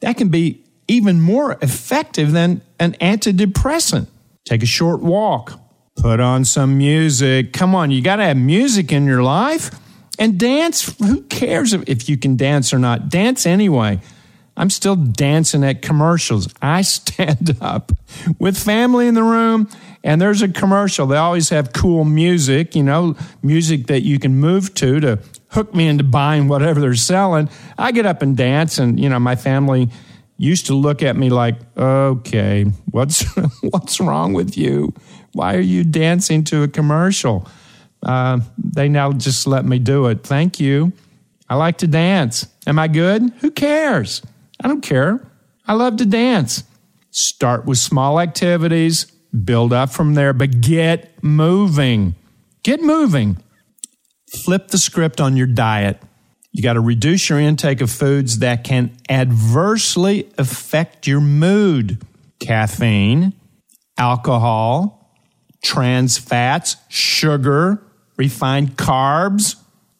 that 0.00 0.16
can 0.16 0.28
be 0.28 0.62
even 0.88 1.20
more 1.20 1.58
effective 1.62 2.32
than 2.32 2.62
an 2.78 2.92
antidepressant. 3.00 4.08
Take 4.44 4.62
a 4.62 4.66
short 4.66 5.00
walk, 5.00 5.58
put 5.98 6.20
on 6.20 6.44
some 6.44 6.78
music. 6.78 7.52
Come 7.52 7.74
on, 7.74 7.90
you 7.90 8.00
got 8.00 8.16
to 8.16 8.24
have 8.24 8.36
music 8.36 8.92
in 8.92 9.04
your 9.06 9.22
life 9.22 9.70
and 10.18 10.38
dance. 10.38 10.96
Who 10.98 11.22
cares 11.22 11.72
if 11.72 12.08
you 12.08 12.16
can 12.16 12.36
dance 12.36 12.72
or 12.72 12.78
not? 12.78 13.08
Dance 13.08 13.46
anyway. 13.46 14.00
I'm 14.56 14.70
still 14.70 14.96
dancing 14.96 15.62
at 15.62 15.82
commercials. 15.82 16.48
I 16.60 16.82
stand 16.82 17.56
up 17.60 17.92
with 18.38 18.58
family 18.58 19.06
in 19.06 19.14
the 19.14 19.22
room 19.22 19.68
and 20.02 20.20
there's 20.20 20.42
a 20.42 20.48
commercial. 20.48 21.06
They 21.06 21.16
always 21.16 21.48
have 21.50 21.72
cool 21.72 22.04
music, 22.04 22.74
you 22.74 22.82
know, 22.82 23.16
music 23.42 23.86
that 23.88 24.02
you 24.02 24.18
can 24.18 24.36
move 24.36 24.74
to 24.74 25.00
to 25.00 25.18
hook 25.50 25.74
me 25.74 25.86
into 25.86 26.04
buying 26.04 26.48
whatever 26.48 26.80
they're 26.80 26.94
selling. 26.94 27.48
I 27.76 27.92
get 27.92 28.06
up 28.06 28.22
and 28.22 28.36
dance 28.36 28.78
and, 28.78 28.98
you 28.98 29.08
know, 29.08 29.18
my 29.18 29.36
family 29.36 29.90
used 30.36 30.66
to 30.66 30.74
look 30.74 31.02
at 31.02 31.16
me 31.16 31.30
like, 31.30 31.56
"Okay, 31.76 32.64
what's 32.90 33.24
what's 33.62 34.00
wrong 34.00 34.32
with 34.32 34.56
you? 34.56 34.94
Why 35.38 35.54
are 35.54 35.60
you 35.60 35.84
dancing 35.84 36.42
to 36.44 36.64
a 36.64 36.68
commercial?" 36.68 37.48
Uh, 38.02 38.40
they 38.58 38.88
now 38.88 39.12
just 39.12 39.46
let 39.46 39.64
me 39.64 39.78
do 39.78 40.06
it. 40.06 40.24
Thank 40.24 40.58
you. 40.58 40.92
I 41.48 41.54
like 41.54 41.78
to 41.78 41.86
dance. 41.86 42.46
Am 42.66 42.78
I 42.78 42.88
good? 42.88 43.32
Who 43.40 43.50
cares? 43.52 44.20
I 44.60 44.66
don't 44.66 44.82
care. 44.82 45.24
I 45.66 45.74
love 45.74 45.96
to 45.98 46.06
dance. 46.06 46.64
Start 47.10 47.66
with 47.66 47.78
small 47.78 48.20
activities, 48.20 49.06
build 49.44 49.72
up 49.72 49.90
from 49.90 50.14
there, 50.14 50.32
but 50.32 50.60
get 50.60 51.22
moving. 51.22 52.16
Get 52.64 52.82
moving. 52.82 53.38
Flip 54.44 54.68
the 54.68 54.78
script 54.78 55.20
on 55.20 55.36
your 55.36 55.46
diet. 55.46 56.02
You 56.52 56.62
got 56.62 56.72
to 56.72 56.80
reduce 56.80 57.28
your 57.28 57.38
intake 57.38 57.80
of 57.80 57.90
foods 57.90 58.40
that 58.40 58.64
can 58.64 58.96
adversely 59.08 60.28
affect 60.36 61.06
your 61.06 61.20
mood. 61.20 62.02
Caffeine, 62.40 63.32
alcohol, 63.96 64.97
trans 65.62 66.18
fats, 66.18 66.76
sugar, 66.88 67.82
refined 68.16 68.76
carbs. 68.76 69.56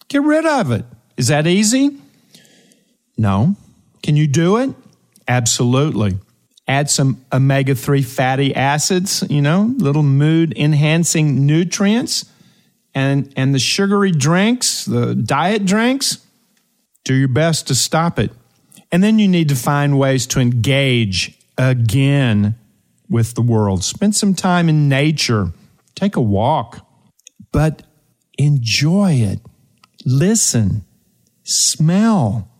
Get 0.09 0.23
rid 0.23 0.47
of 0.47 0.71
it. 0.71 0.85
Is 1.17 1.29
that 1.29 1.47
easy? 1.47 1.99
No. 3.17 3.57
Can 4.03 4.17
you 4.17 4.27
do 4.27 4.59
it? 4.59 4.71
Absolutely. 5.27 6.19
Add 6.67 6.91
some 6.91 7.25
omega 7.33 7.75
3 7.75 8.03
fatty 8.03 8.55
acids, 8.55 9.25
you 9.29 9.43
know, 9.43 9.75
little 9.79 10.03
mood 10.03 10.57
enhancing 10.57 11.47
nutrients. 11.47 12.31
And, 12.95 13.33
and 13.37 13.55
the 13.55 13.59
sugary 13.59 14.12
drinks, 14.12 14.85
the 14.85 15.15
diet 15.15 15.65
drinks, 15.65 16.19
do 17.05 17.15
your 17.15 17.29
best 17.29 17.69
to 17.69 17.75
stop 17.75 18.19
it. 18.19 18.31
And 18.91 19.03
then 19.03 19.19
you 19.19 19.29
need 19.29 19.49
to 19.50 19.57
find 19.57 19.99
ways 19.99 20.27
to 20.29 20.41
engage 20.41 21.38
again 21.57 22.55
with 23.09 23.35
the 23.35 23.43
world. 23.43 23.85
Spend 23.85 24.15
some 24.15 24.35
time 24.35 24.69
in 24.69 24.88
nature, 24.88 25.53
take 25.95 26.17
a 26.17 26.21
walk, 26.21 26.87
but 27.53 27.83
enjoy 28.37 29.12
it. 29.12 29.41
Listen, 30.05 30.85
smell, 31.43 32.50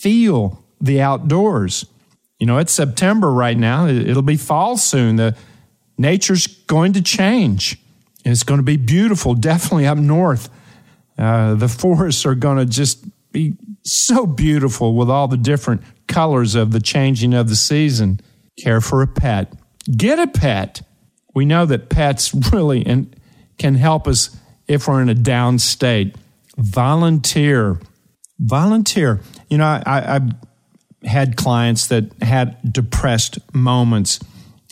feel 0.00 0.64
the 0.80 1.00
outdoors. 1.00 1.86
You 2.38 2.46
know, 2.46 2.58
it's 2.58 2.72
September 2.72 3.30
right 3.30 3.56
now. 3.56 3.86
It'll 3.86 4.22
be 4.22 4.36
fall 4.36 4.76
soon. 4.76 5.16
The 5.16 5.36
nature's 5.98 6.46
going 6.46 6.94
to 6.94 7.02
change. 7.02 7.78
It's 8.24 8.42
going 8.42 8.58
to 8.58 8.64
be 8.64 8.76
beautiful, 8.76 9.34
definitely 9.50 9.86
up 9.86 9.98
north. 9.98 10.48
Uh, 11.18 11.54
the 11.54 11.68
forests 11.68 12.24
are 12.24 12.34
going 12.34 12.56
to 12.56 12.64
just 12.64 13.04
be 13.32 13.56
so 13.84 14.26
beautiful 14.26 14.94
with 14.94 15.10
all 15.10 15.28
the 15.28 15.36
different 15.36 15.82
colors 16.08 16.54
of 16.54 16.72
the 16.72 16.80
changing 16.80 17.34
of 17.34 17.48
the 17.48 17.56
season. 17.56 18.20
Care 18.58 18.80
for 18.80 19.02
a 19.02 19.06
pet. 19.06 19.52
Get 19.84 20.18
a 20.18 20.26
pet. 20.26 20.82
We 21.34 21.44
know 21.44 21.66
that 21.66 21.88
pets 21.88 22.34
really 22.52 22.84
and 22.84 23.14
can 23.58 23.74
help 23.74 24.06
us 24.06 24.36
if 24.66 24.88
we're 24.88 25.02
in 25.02 25.08
a 25.08 25.14
down 25.14 25.58
state. 25.58 26.16
Volunteer. 26.56 27.80
Volunteer. 28.38 29.20
You 29.48 29.58
know, 29.58 29.64
I, 29.64 30.14
I've 30.16 30.32
had 31.04 31.36
clients 31.36 31.86
that 31.88 32.12
had 32.22 32.58
depressed 32.72 33.38
moments. 33.54 34.20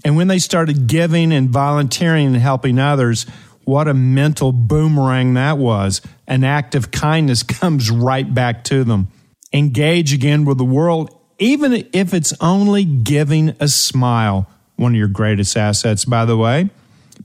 And 0.04 0.16
when 0.16 0.28
they 0.28 0.38
started 0.38 0.86
giving 0.86 1.32
and 1.32 1.50
volunteering 1.50 2.26
and 2.26 2.36
helping 2.36 2.78
others, 2.78 3.26
what 3.64 3.88
a 3.88 3.94
mental 3.94 4.52
boomerang 4.52 5.34
that 5.34 5.58
was. 5.58 6.00
An 6.26 6.44
act 6.44 6.74
of 6.74 6.90
kindness 6.90 7.42
comes 7.60 7.90
right 7.90 8.32
back 8.32 8.64
to 8.64 8.84
them. 8.84 9.08
Engage 9.52 10.12
again 10.12 10.44
with 10.44 10.58
the 10.58 10.64
world, 10.64 11.14
even 11.38 11.88
if 11.92 12.12
it's 12.14 12.32
only 12.40 12.84
giving 12.84 13.54
a 13.60 13.68
smile. 13.68 14.48
One 14.78 14.92
of 14.92 14.96
your 14.96 15.08
greatest 15.08 15.56
assets, 15.56 16.04
by 16.04 16.24
the 16.24 16.36
way. 16.36 16.70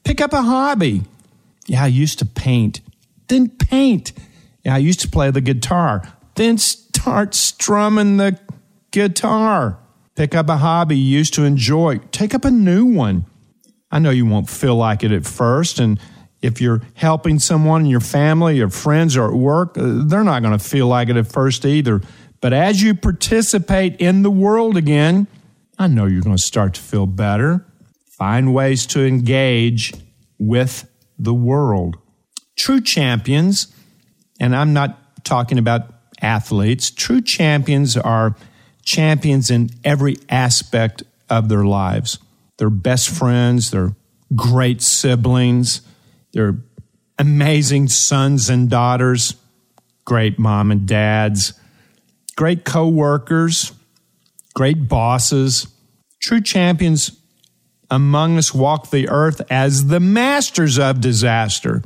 Pick 0.04 0.20
up 0.22 0.34
a 0.34 0.42
hobby. 0.42 1.04
Yeah, 1.68 1.84
I 1.84 1.88
used 1.88 2.18
to 2.20 2.26
paint. 2.26 2.82
Then 3.28 3.48
paint. 3.50 4.12
Yeah, 4.66 4.74
I 4.74 4.80
used 4.80 5.02
to 5.02 5.08
play 5.08 5.30
the 5.30 5.40
guitar. 5.40 6.02
Then 6.34 6.58
start 6.58 7.36
strumming 7.36 8.18
the 8.18 8.40
guitar. 8.90 9.78
Pick 10.16 10.34
up 10.34 10.50
a 10.50 10.58
hobby 10.58 10.98
you 10.98 11.18
used 11.18 11.36
to 11.36 11.44
enjoy. 11.44 12.00
Take 12.12 12.34
up 12.34 12.44
a 12.44 12.50
new 12.50 12.86
one. 12.86 13.26
I 13.92 14.00
know 14.00 14.10
you 14.10 14.26
won't 14.26 14.50
feel 14.50 14.76
like 14.76 15.04
it 15.04 15.12
at 15.12 15.24
first. 15.24 15.78
And 15.78 16.00
if 16.42 16.60
you're 16.60 16.82
helping 16.96 17.38
someone 17.38 17.82
in 17.82 17.88
your 17.88 18.00
family 18.00 18.62
or 18.62 18.70
friends 18.70 19.16
or 19.16 19.28
at 19.28 19.34
work, 19.34 19.78
uh, 19.78 20.06
they're 20.06 20.24
not 20.24 20.42
going 20.42 20.58
to 20.58 20.64
feel 20.64 20.88
like 20.88 21.10
it 21.10 21.18
at 21.18 21.28
first 21.28 21.66
either. 21.66 22.02
But 22.42 22.52
as 22.52 22.82
you 22.82 22.96
participate 22.96 24.02
in 24.02 24.24
the 24.24 24.32
world 24.32 24.76
again, 24.76 25.28
I 25.84 25.88
know 25.88 26.06
you're 26.06 26.22
going 26.22 26.38
to 26.38 26.42
start 26.42 26.76
to 26.76 26.82
feel 26.82 27.06
better. 27.06 27.66
Find 28.18 28.54
ways 28.54 28.86
to 28.86 29.06
engage 29.06 29.94
with 30.40 30.90
the 31.20 31.34
world. 31.34 31.98
True 32.56 32.80
champions, 32.80 33.68
and 34.40 34.56
I'm 34.56 34.72
not 34.72 35.26
talking 35.26 35.58
about 35.58 35.94
athletes, 36.22 36.90
true 36.90 37.20
champions 37.20 37.98
are 37.98 38.38
champions 38.86 39.52
in 39.52 39.72
every 39.84 40.16
aspect 40.30 41.04
of 41.30 41.50
their 41.50 41.66
lives. 41.66 42.18
They're 42.58 42.70
best 42.70 43.10
friends, 43.10 43.72
they're 43.72 43.94
great 44.34 44.82
siblings, 44.82 45.82
they're 46.32 46.60
amazing 47.20 47.90
sons 47.90 48.50
and 48.50 48.70
daughters, 48.70 49.36
great 50.06 50.40
mom 50.40 50.72
and 50.72 50.88
dads, 50.88 51.52
great 52.38 52.64
co-workers, 52.64 53.74
great 54.54 54.88
bosses. 54.88 55.68
True 56.24 56.40
champions 56.40 57.20
among 57.92 58.38
us 58.38 58.54
walk 58.54 58.92
the 58.92 59.10
earth 59.10 59.42
as 59.52 59.88
the 59.88 60.00
masters 60.00 60.80
of 60.80 61.02
disaster. 61.02 61.84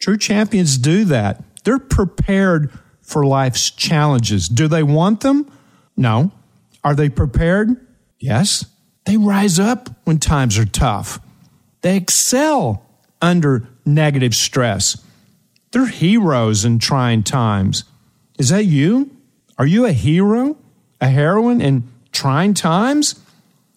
True 0.00 0.16
champions 0.16 0.78
do 0.78 1.04
that. 1.06 1.42
They're 1.64 1.80
prepared 1.80 2.70
for 3.02 3.26
life's 3.26 3.68
challenges. 3.68 4.48
Do 4.48 4.68
they 4.68 4.84
want 4.84 5.22
them? 5.22 5.50
No. 5.96 6.30
Are 6.84 6.94
they 6.94 7.08
prepared? 7.08 7.84
Yes. 8.20 8.64
They 9.06 9.16
rise 9.16 9.58
up 9.58 9.90
when 10.04 10.18
times 10.18 10.56
are 10.56 10.64
tough. 10.64 11.18
They 11.80 11.96
excel 11.96 12.86
under 13.20 13.66
negative 13.84 14.36
stress. 14.36 15.02
They're 15.72 15.88
heroes 15.88 16.64
in 16.64 16.78
trying 16.78 17.24
times. 17.24 17.82
Is 18.38 18.50
that 18.50 18.66
you? 18.66 19.10
Are 19.58 19.66
you 19.66 19.84
a 19.84 19.92
hero? 19.92 20.56
A 21.00 21.08
heroine 21.08 21.60
in 21.60 21.90
trying 22.12 22.54
times? 22.54 23.20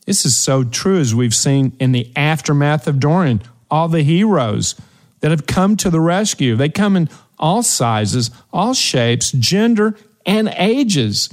This 0.06 0.26
is 0.26 0.36
so 0.36 0.64
true 0.64 1.00
as 1.00 1.16
we've 1.16 1.36
seen 1.36 1.76
in 1.80 1.92
the 1.92 2.12
aftermath 2.16 2.88
of 2.88 3.00
Dorian. 3.00 3.42
All 3.72 3.88
the 3.88 4.04
heroes 4.04 4.76
that 5.22 5.32
have 5.32 5.48
come 5.48 5.78
to 5.78 5.90
the 5.90 6.02
rescue. 6.02 6.56
They 6.56 6.70
come 6.70 6.96
in 6.98 7.10
all 7.40 7.64
sizes, 7.64 8.30
all 8.52 8.74
shapes, 8.74 9.32
gender, 9.32 9.96
and 10.26 10.54
ages. 10.58 11.30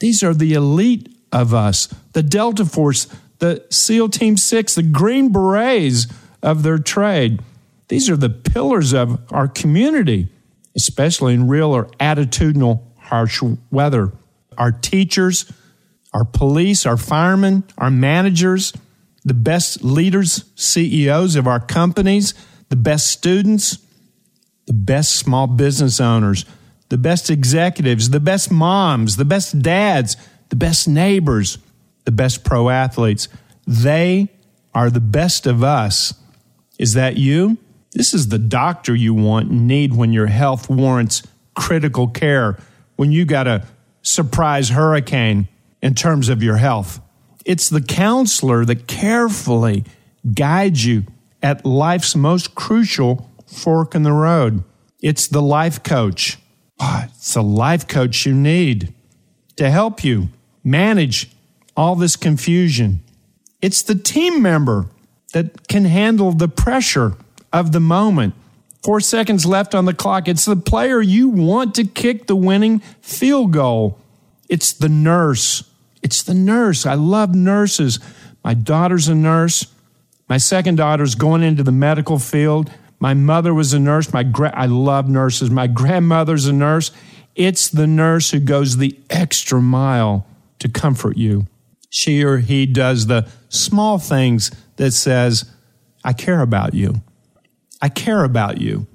These 0.00 0.22
are 0.22 0.34
the 0.34 0.54
elite 0.54 1.14
of 1.30 1.54
us, 1.54 1.86
the 2.12 2.22
Delta 2.22 2.64
Force, 2.64 3.06
the 3.38 3.64
SEAL 3.70 4.08
Team 4.10 4.36
6, 4.36 4.74
the 4.74 4.82
Green 4.82 5.30
Berets 5.30 6.06
of 6.42 6.62
their 6.62 6.78
trade. 6.78 7.40
These 7.88 8.08
are 8.08 8.16
the 8.16 8.30
pillars 8.30 8.92
of 8.92 9.20
our 9.30 9.48
community, 9.48 10.28
especially 10.74 11.34
in 11.34 11.48
real 11.48 11.72
or 11.72 11.86
attitudinal 12.00 12.82
harsh 12.98 13.42
weather. 13.70 14.12
Our 14.56 14.72
teachers, 14.72 15.50
our 16.12 16.24
police, 16.24 16.86
our 16.86 16.96
firemen, 16.96 17.64
our 17.78 17.90
managers, 17.90 18.72
the 19.24 19.34
best 19.34 19.84
leaders, 19.84 20.44
CEOs 20.56 21.36
of 21.36 21.46
our 21.46 21.60
companies, 21.60 22.34
the 22.68 22.76
best 22.76 23.08
students, 23.08 23.78
the 24.66 24.72
best 24.72 25.14
small 25.14 25.46
business 25.46 26.00
owners, 26.00 26.44
the 26.88 26.98
best 26.98 27.30
executives, 27.30 28.10
the 28.10 28.20
best 28.20 28.50
moms, 28.50 29.16
the 29.16 29.24
best 29.24 29.62
dads, 29.62 30.16
the 30.48 30.56
best 30.56 30.88
neighbors, 30.88 31.58
the 32.04 32.12
best 32.12 32.44
pro 32.44 32.68
athletes. 32.68 33.28
They 33.66 34.28
are 34.74 34.90
the 34.90 35.00
best 35.00 35.46
of 35.46 35.62
us. 35.62 36.14
Is 36.78 36.94
that 36.94 37.16
you? 37.16 37.58
This 37.92 38.14
is 38.14 38.28
the 38.28 38.38
doctor 38.38 38.94
you 38.94 39.14
want 39.14 39.50
and 39.50 39.66
need 39.66 39.94
when 39.94 40.12
your 40.12 40.28
health 40.28 40.70
warrants 40.70 41.22
critical 41.54 42.08
care, 42.08 42.58
when 42.96 43.12
you 43.12 43.24
got 43.24 43.46
a 43.46 43.66
surprise 44.02 44.70
hurricane 44.70 45.48
in 45.82 45.94
terms 45.94 46.28
of 46.28 46.42
your 46.42 46.56
health. 46.56 47.00
It's 47.44 47.68
the 47.68 47.80
counselor 47.80 48.64
that 48.64 48.86
carefully 48.86 49.84
guides 50.34 50.84
you 50.84 51.04
at 51.42 51.64
life's 51.64 52.14
most 52.14 52.54
crucial 52.54 53.30
fork 53.46 53.94
in 53.94 54.02
the 54.02 54.12
road. 54.12 54.62
It's 55.02 55.26
the 55.26 55.42
life 55.42 55.82
coach. 55.82 56.38
Oh, 56.78 57.04
it's 57.08 57.34
the 57.34 57.42
life 57.42 57.88
coach 57.88 58.26
you 58.26 58.34
need 58.34 58.92
to 59.56 59.70
help 59.70 60.04
you 60.04 60.28
manage 60.62 61.30
all 61.76 61.96
this 61.96 62.16
confusion. 62.16 63.00
It's 63.62 63.82
the 63.82 63.94
team 63.94 64.42
member 64.42 64.86
that 65.32 65.68
can 65.68 65.84
handle 65.84 66.32
the 66.32 66.48
pressure 66.48 67.14
of 67.52 67.72
the 67.72 67.80
moment. 67.80 68.34
Four 68.82 69.00
seconds 69.00 69.44
left 69.44 69.74
on 69.74 69.84
the 69.84 69.94
clock. 69.94 70.28
It's 70.28 70.46
the 70.46 70.56
player 70.56 71.00
you 71.00 71.28
want 71.28 71.74
to 71.74 71.84
kick 71.84 72.26
the 72.26 72.36
winning 72.36 72.80
field 73.02 73.52
goal. 73.52 73.98
It's 74.48 74.72
the 74.72 74.88
nurse. 74.88 75.69
It's 76.02 76.22
the 76.22 76.34
nurse. 76.34 76.86
I 76.86 76.94
love 76.94 77.34
nurses. 77.34 77.98
My 78.42 78.54
daughter's 78.54 79.08
a 79.08 79.14
nurse. 79.14 79.66
My 80.28 80.38
second 80.38 80.76
daughter's 80.76 81.14
going 81.14 81.42
into 81.42 81.62
the 81.62 81.72
medical 81.72 82.18
field. 82.18 82.70
My 82.98 83.14
mother 83.14 83.52
was 83.52 83.72
a 83.72 83.78
nurse. 83.78 84.12
My 84.12 84.22
gra- 84.22 84.54
I 84.54 84.66
love 84.66 85.08
nurses. 85.08 85.50
My 85.50 85.66
grandmother's 85.66 86.46
a 86.46 86.52
nurse. 86.52 86.90
It's 87.34 87.68
the 87.68 87.86
nurse 87.86 88.30
who 88.30 88.40
goes 88.40 88.76
the 88.76 88.98
extra 89.08 89.60
mile 89.60 90.26
to 90.58 90.68
comfort 90.68 91.16
you. 91.16 91.46
She 91.88 92.22
or 92.22 92.38
he 92.38 92.66
does 92.66 93.06
the 93.06 93.28
small 93.48 93.98
things 93.98 94.50
that 94.76 94.92
says, 94.92 95.50
I 96.04 96.12
care 96.12 96.40
about 96.40 96.74
you. 96.74 97.02
I 97.82 97.88
care 97.88 98.24
about 98.24 98.60
you. 98.60 98.86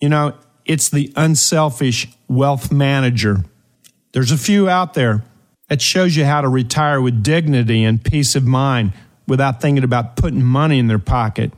You 0.00 0.08
know, 0.08 0.34
it's 0.64 0.90
the 0.90 1.12
unselfish 1.16 2.08
wealth 2.28 2.70
manager. 2.70 3.44
There's 4.12 4.32
a 4.32 4.38
few 4.38 4.68
out 4.68 4.94
there 4.94 5.24
that 5.68 5.82
shows 5.82 6.16
you 6.16 6.24
how 6.24 6.40
to 6.40 6.48
retire 6.48 7.00
with 7.00 7.22
dignity 7.22 7.84
and 7.84 8.02
peace 8.02 8.34
of 8.34 8.44
mind 8.44 8.92
without 9.26 9.60
thinking 9.60 9.84
about 9.84 10.16
putting 10.16 10.42
money 10.42 10.78
in 10.78 10.86
their 10.86 10.98
pocket. 10.98 11.52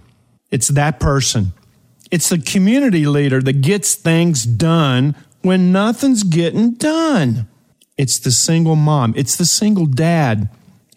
It's 0.50 0.68
that 0.68 0.98
person. 0.98 1.52
It's 2.10 2.28
the 2.28 2.38
community 2.38 3.06
leader 3.06 3.40
that 3.40 3.60
gets 3.60 3.94
things 3.94 4.44
done 4.44 5.14
when 5.42 5.72
nothing's 5.72 6.24
getting 6.24 6.74
done. 6.74 7.48
It's 7.96 8.18
the 8.18 8.32
single 8.32 8.76
mom. 8.76 9.14
It's 9.16 9.36
the 9.36 9.46
single 9.46 9.86
dad 9.86 10.48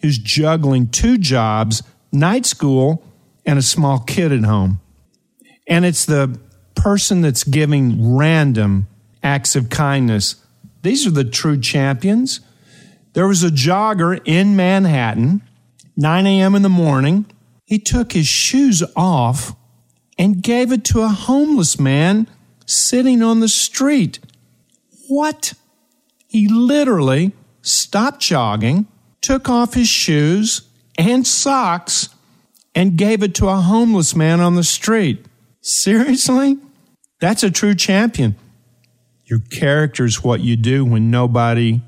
who's 0.02 0.18
juggling 0.18 0.88
two 0.88 1.16
jobs, 1.18 1.82
night 2.12 2.46
school, 2.46 3.04
and 3.46 3.58
a 3.58 3.62
small 3.62 4.00
kid 4.00 4.32
at 4.32 4.44
home. 4.44 4.80
And 5.68 5.84
it's 5.84 6.04
the 6.04 6.38
person 6.74 7.20
that's 7.20 7.44
giving 7.44 8.16
random 8.16 8.88
acts 9.22 9.54
of 9.54 9.70
kindness. 9.70 10.36
These 10.82 11.06
are 11.06 11.10
the 11.10 11.24
true 11.24 11.58
champions. 11.60 12.40
There 13.14 13.28
was 13.28 13.44
a 13.44 13.48
jogger 13.48 14.20
in 14.24 14.56
Manhattan, 14.56 15.40
9 15.96 16.26
a.m. 16.26 16.56
in 16.56 16.62
the 16.62 16.68
morning. 16.68 17.26
He 17.64 17.78
took 17.78 18.12
his 18.12 18.26
shoes 18.26 18.82
off 18.96 19.54
and 20.18 20.42
gave 20.42 20.72
it 20.72 20.84
to 20.86 21.02
a 21.02 21.08
homeless 21.08 21.78
man 21.78 22.28
sitting 22.66 23.22
on 23.22 23.38
the 23.38 23.48
street. 23.48 24.18
What? 25.08 25.54
He 26.26 26.48
literally 26.48 27.32
stopped 27.62 28.20
jogging, 28.20 28.86
took 29.22 29.48
off 29.48 29.74
his 29.74 29.88
shoes 29.88 30.62
and 30.98 31.24
socks, 31.24 32.08
and 32.74 32.96
gave 32.96 33.22
it 33.22 33.34
to 33.36 33.48
a 33.48 33.56
homeless 33.56 34.16
man 34.16 34.40
on 34.40 34.56
the 34.56 34.64
street. 34.64 35.24
Seriously? 35.60 36.58
That's 37.20 37.44
a 37.44 37.50
true 37.50 37.76
champion. 37.76 38.34
Your 39.24 39.38
character 39.38 40.04
is 40.04 40.24
what 40.24 40.40
you 40.40 40.56
do 40.56 40.84
when 40.84 41.12
nobody's 41.12 41.80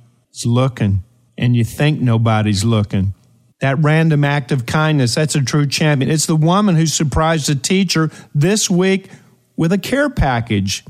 looking 0.44 1.02
and 1.38 1.56
you 1.56 1.64
think 1.64 2.00
nobody's 2.00 2.64
looking. 2.64 3.14
That 3.60 3.78
random 3.78 4.24
act 4.24 4.52
of 4.52 4.66
kindness, 4.66 5.14
that's 5.14 5.34
a 5.34 5.42
true 5.42 5.66
champion. 5.66 6.10
It's 6.10 6.26
the 6.26 6.36
woman 6.36 6.76
who 6.76 6.86
surprised 6.86 7.48
a 7.48 7.54
teacher 7.54 8.10
this 8.34 8.68
week 8.68 9.08
with 9.56 9.72
a 9.72 9.78
care 9.78 10.10
package, 10.10 10.84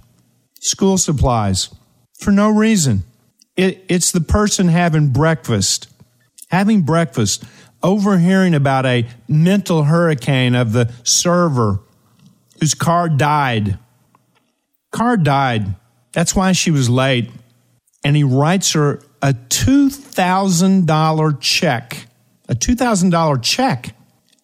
school 0.61 0.99
supplies, 0.99 1.71
for 2.19 2.33
no 2.33 2.51
reason. 2.51 3.05
It, 3.57 3.85
it's 3.89 4.11
the 4.11 4.21
person 4.21 4.69
having 4.69 5.09
breakfast, 5.09 5.89
having 6.51 6.83
breakfast, 6.83 7.45
overhearing 7.83 8.55
about 8.55 8.85
a 8.85 9.07
mental 9.29 9.85
hurricane 9.85 10.55
of 10.55 10.73
the 10.73 10.93
server 11.05 11.81
whose 12.61 12.75
car 12.75 13.09
died. 13.09 13.79
Car 14.91 15.17
died. 15.17 15.77
That's 16.13 16.35
why 16.35 16.53
she 16.53 16.71
was 16.71 16.91
late. 16.91 17.31
And 18.05 18.17
he 18.17 18.25
writes 18.25 18.73
her 18.73 19.01
a 19.27 19.33
$2,000 19.33 21.41
check, 21.41 22.07
a 22.49 22.55
$2,000 22.55 23.43
check 23.43 23.93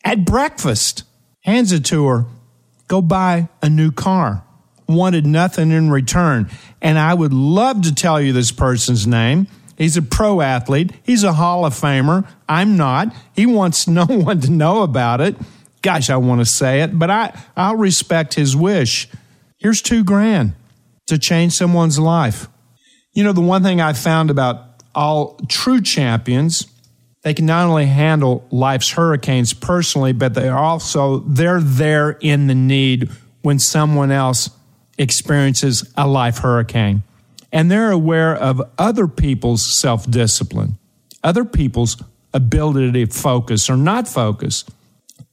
at 0.05 0.25
breakfast, 0.25 1.05
hands 1.43 1.71
it 1.71 1.85
to 1.85 2.09
her, 2.09 2.25
go 2.89 3.01
buy 3.01 3.49
a 3.63 3.71
new 3.71 3.93
car. 3.93 4.43
Wanted 4.89 5.25
nothing 5.25 5.71
in 5.71 5.89
return. 5.89 6.51
And 6.81 6.99
I 6.99 7.15
would 7.15 7.33
love 7.33 7.83
to 7.83 7.95
tell 7.95 8.21
you 8.21 8.33
this 8.33 8.51
person's 8.51 9.07
name. 9.07 9.47
He's 9.79 9.97
a 9.97 10.03
pro 10.03 10.41
athlete. 10.41 10.91
He's 11.05 11.23
a 11.23 11.35
Hall 11.35 11.65
of 11.65 11.75
Famer. 11.75 12.27
I'm 12.49 12.77
not. 12.77 13.15
He 13.37 13.47
wants 13.47 13.87
no 13.87 14.05
one 14.05 14.41
to 14.41 14.51
know 14.51 14.83
about 14.83 15.21
it. 15.21 15.37
Gosh, 15.81 16.11
I 16.11 16.17
want 16.17 16.41
to 16.41 16.45
say 16.45 16.83
it, 16.83 16.99
but 16.99 17.09
I, 17.09 17.41
I'll 17.57 17.77
respect 17.77 18.35
his 18.35 18.57
wish. 18.57 19.09
Here's 19.59 19.81
two 19.81 20.03
grand 20.03 20.55
to 21.07 21.19
change 21.19 21.53
someone's 21.53 22.01
life. 22.01 22.49
You 23.13 23.23
know, 23.23 23.33
the 23.33 23.41
one 23.41 23.63
thing 23.63 23.81
I 23.81 23.93
found 23.93 24.31
about 24.31 24.72
all 24.95 25.39
true 25.49 25.81
champions, 25.81 26.67
they 27.23 27.35
can 27.35 27.47
not 27.47 27.69
only 27.69 27.87
handle 27.87 28.47
life's 28.51 28.91
hurricanes 28.91 29.55
personally, 29.55 30.13
but 30.13 30.35
they 30.35 30.49
are 30.49 30.59
also 30.59 31.19
they're 31.21 31.61
there 31.61 32.11
in 32.21 32.49
the 32.49 32.55
need 32.55 33.11
when 33.43 33.59
someone 33.59 34.11
else 34.11 34.51
experiences 34.99 35.91
a 35.97 36.07
life 36.07 36.39
hurricane. 36.39 37.03
And 37.53 37.71
they're 37.71 37.91
aware 37.91 38.35
of 38.35 38.63
other 38.79 39.07
people's 39.07 39.65
self 39.65 40.11
discipline, 40.11 40.79
other 41.23 41.45
people's 41.45 42.03
ability 42.35 43.07
to 43.07 43.13
focus 43.13 43.69
or 43.69 43.77
not 43.77 44.09
focus. 44.09 44.65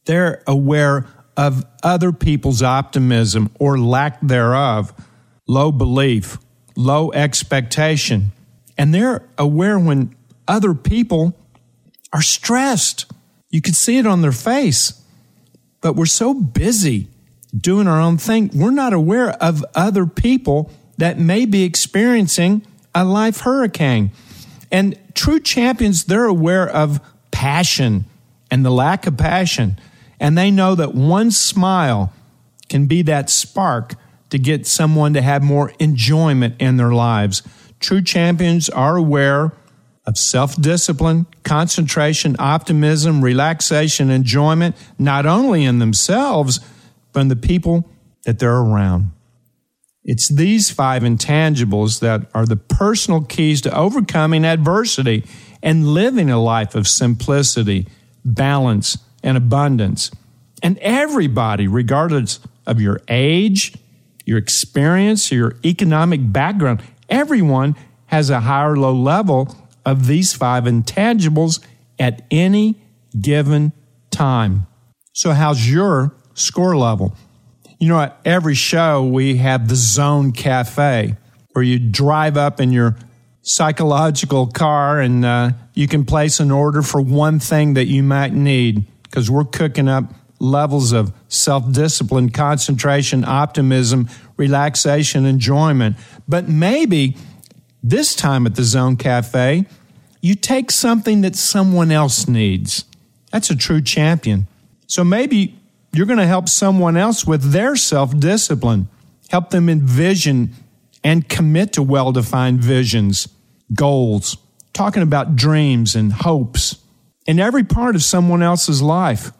They're 0.05 0.43
aware 0.45 1.07
of 1.37 1.65
other 1.83 2.11
people's 2.11 2.61
optimism 2.61 3.49
or 3.59 3.79
lack 3.79 4.19
thereof, 4.21 4.93
low 5.47 5.71
belief, 5.71 6.37
low 6.75 7.11
expectation. 7.13 8.31
And 8.79 8.95
they're 8.95 9.21
aware 9.37 9.77
when 9.77 10.15
other 10.47 10.73
people 10.73 11.37
are 12.13 12.21
stressed. 12.21 13.05
You 13.49 13.61
can 13.61 13.73
see 13.73 13.97
it 13.97 14.07
on 14.07 14.21
their 14.21 14.31
face. 14.31 15.03
But 15.81 15.97
we're 15.97 16.05
so 16.05 16.33
busy 16.33 17.09
doing 17.55 17.87
our 17.87 17.99
own 17.99 18.17
thing, 18.17 18.49
we're 18.53 18.71
not 18.71 18.93
aware 18.93 19.31
of 19.31 19.65
other 19.75 20.05
people 20.05 20.71
that 20.97 21.17
may 21.17 21.45
be 21.45 21.63
experiencing 21.63 22.65
a 22.95 23.03
life 23.03 23.41
hurricane. 23.41 24.11
And 24.71 24.97
true 25.13 25.39
champions, 25.39 26.05
they're 26.05 26.25
aware 26.25 26.67
of 26.67 27.01
passion 27.31 28.05
and 28.51 28.63
the 28.63 28.69
lack 28.69 29.07
of 29.07 29.17
passion. 29.17 29.77
And 30.19 30.37
they 30.37 30.51
know 30.51 30.75
that 30.75 30.93
one 30.93 31.31
smile 31.31 32.13
can 32.69 32.85
be 32.85 33.01
that 33.01 33.29
spark 33.29 33.95
to 34.29 34.37
get 34.37 34.67
someone 34.67 35.13
to 35.15 35.21
have 35.21 35.43
more 35.43 35.73
enjoyment 35.79 36.55
in 36.59 36.77
their 36.77 36.91
lives. 36.91 37.41
True 37.79 38.01
champions 38.01 38.69
are 38.69 38.95
aware 38.95 39.53
of 40.05 40.17
self 40.17 40.59
discipline, 40.59 41.27
concentration, 41.43 42.35
optimism, 42.39 43.23
relaxation, 43.23 44.09
enjoyment, 44.09 44.75
not 44.97 45.25
only 45.25 45.63
in 45.63 45.79
themselves, 45.79 46.59
but 47.13 47.21
in 47.21 47.27
the 47.27 47.35
people 47.35 47.89
that 48.25 48.39
they're 48.39 48.57
around. 48.57 49.11
It's 50.03 50.27
these 50.27 50.71
five 50.71 51.03
intangibles 51.03 51.99
that 51.99 52.29
are 52.33 52.45
the 52.45 52.55
personal 52.55 53.21
keys 53.21 53.61
to 53.61 53.75
overcoming 53.75 54.45
adversity 54.45 55.23
and 55.61 55.87
living 55.87 56.29
a 56.29 56.41
life 56.41 56.73
of 56.73 56.87
simplicity, 56.87 57.87
balance, 58.25 58.97
and 59.23 59.37
abundance. 59.37 60.09
And 60.63 60.77
everybody, 60.79 61.67
regardless 61.67 62.39
of 62.65 62.81
your 62.81 63.01
age, 63.07 63.75
your 64.25 64.37
experience, 64.37 65.31
your 65.31 65.55
economic 65.63 66.31
background, 66.31 66.81
everyone 67.09 67.75
has 68.07 68.29
a 68.29 68.41
high 68.41 68.65
or 68.65 68.77
low 68.77 68.93
level 68.93 69.55
of 69.85 70.07
these 70.07 70.33
five 70.33 70.63
intangibles 70.65 71.59
at 71.97 72.25
any 72.31 72.81
given 73.19 73.73
time. 74.11 74.67
So, 75.13 75.31
how's 75.31 75.69
your 75.69 76.15
score 76.33 76.77
level? 76.77 77.15
You 77.79 77.89
know, 77.89 77.99
at 78.01 78.19
every 78.25 78.55
show, 78.55 79.03
we 79.03 79.37
have 79.37 79.67
the 79.67 79.75
Zone 79.75 80.31
Cafe 80.31 81.15
where 81.53 81.63
you 81.63 81.79
drive 81.79 82.37
up 82.37 82.59
in 82.59 82.71
your 82.71 82.95
psychological 83.41 84.47
car 84.47 84.99
and 84.99 85.25
uh, 85.25 85.51
you 85.73 85.87
can 85.87 86.05
place 86.05 86.39
an 86.39 86.51
order 86.51 86.81
for 86.81 87.01
one 87.01 87.39
thing 87.39 87.73
that 87.73 87.87
you 87.87 88.03
might 88.03 88.33
need 88.33 88.85
because 89.03 89.29
we're 89.31 89.45
cooking 89.45 89.87
up 89.87 90.13
levels 90.39 90.91
of 90.91 91.11
self 91.27 91.71
discipline, 91.71 92.29
concentration, 92.29 93.25
optimism, 93.25 94.09
relaxation, 94.39 95.25
enjoyment. 95.25 95.97
But 96.27 96.47
maybe 96.47 97.15
this 97.83 98.15
time 98.15 98.45
at 98.45 98.55
the 98.55 98.63
Zone 98.63 98.95
Cafe, 98.95 99.65
you 100.21 100.35
take 100.35 100.71
something 100.71 101.21
that 101.21 101.35
someone 101.35 101.91
else 101.91 102.27
needs. 102.27 102.85
That's 103.31 103.49
a 103.49 103.55
true 103.55 103.81
champion. 103.81 104.47
So 104.87 105.03
maybe 105.03 105.55
you're 105.93 106.05
going 106.05 106.19
to 106.19 106.25
help 106.27 106.49
someone 106.49 106.97
else 106.97 107.25
with 107.25 107.51
their 107.51 107.75
self 107.75 108.17
discipline, 108.17 108.89
help 109.29 109.51
them 109.51 109.69
envision 109.69 110.53
and 111.03 111.29
commit 111.29 111.73
to 111.73 111.83
well 111.83 112.11
defined 112.11 112.59
visions, 112.61 113.27
goals, 113.73 114.37
talking 114.73 115.03
about 115.03 115.35
dreams 115.35 115.95
and 115.95 116.11
hopes 116.11 116.77
in 117.25 117.39
every 117.39 117.63
part 117.63 117.95
of 117.95 118.03
someone 118.03 118.41
else's 118.41 118.81
life. 118.81 119.31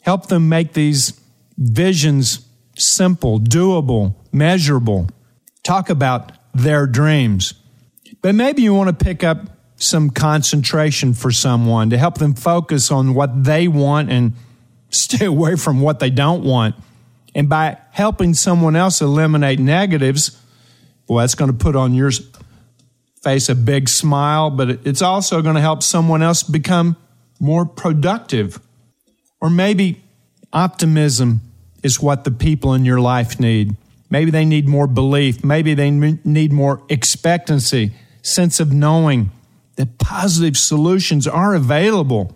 Help 0.00 0.26
them 0.28 0.48
make 0.48 0.72
these 0.72 1.20
visions 1.56 2.46
simple, 2.76 3.40
doable, 3.40 4.14
measurable. 4.32 5.08
Talk 5.62 5.90
about 5.90 6.32
their 6.54 6.86
dreams. 6.86 7.54
But 8.22 8.34
maybe 8.34 8.62
you 8.62 8.74
want 8.74 8.96
to 8.96 9.04
pick 9.04 9.22
up 9.22 9.50
some 9.76 10.10
concentration 10.10 11.14
for 11.14 11.30
someone 11.30 11.90
to 11.90 11.98
help 11.98 12.18
them 12.18 12.34
focus 12.34 12.90
on 12.90 13.14
what 13.14 13.44
they 13.44 13.68
want 13.68 14.10
and 14.10 14.32
stay 14.90 15.26
away 15.26 15.56
from 15.56 15.80
what 15.80 16.00
they 16.00 16.10
don't 16.10 16.44
want. 16.44 16.74
And 17.34 17.48
by 17.48 17.78
helping 17.90 18.34
someone 18.34 18.74
else 18.74 19.00
eliminate 19.00 19.60
negatives, 19.60 20.40
well, 21.06 21.18
that's 21.18 21.34
going 21.34 21.50
to 21.50 21.56
put 21.56 21.76
on 21.76 21.94
your 21.94 22.10
face 23.22 23.48
a 23.48 23.54
big 23.54 23.88
smile, 23.88 24.50
but 24.50 24.70
it's 24.86 25.02
also 25.02 25.42
going 25.42 25.54
to 25.54 25.60
help 25.60 25.82
someone 25.82 26.22
else 26.22 26.42
become 26.42 26.96
more 27.38 27.64
productive. 27.64 28.60
Or 29.40 29.50
maybe 29.50 30.02
optimism 30.52 31.40
is 31.82 32.00
what 32.00 32.24
the 32.24 32.30
people 32.30 32.74
in 32.74 32.84
your 32.84 33.00
life 33.00 33.38
need. 33.38 33.76
Maybe 34.10 34.30
they 34.30 34.44
need 34.44 34.68
more 34.68 34.86
belief. 34.86 35.44
Maybe 35.44 35.74
they 35.74 35.90
need 35.90 36.52
more 36.52 36.82
expectancy, 36.88 37.92
sense 38.22 38.60
of 38.60 38.72
knowing 38.72 39.30
that 39.76 39.98
positive 39.98 40.56
solutions 40.56 41.26
are 41.26 41.54
available. 41.54 42.34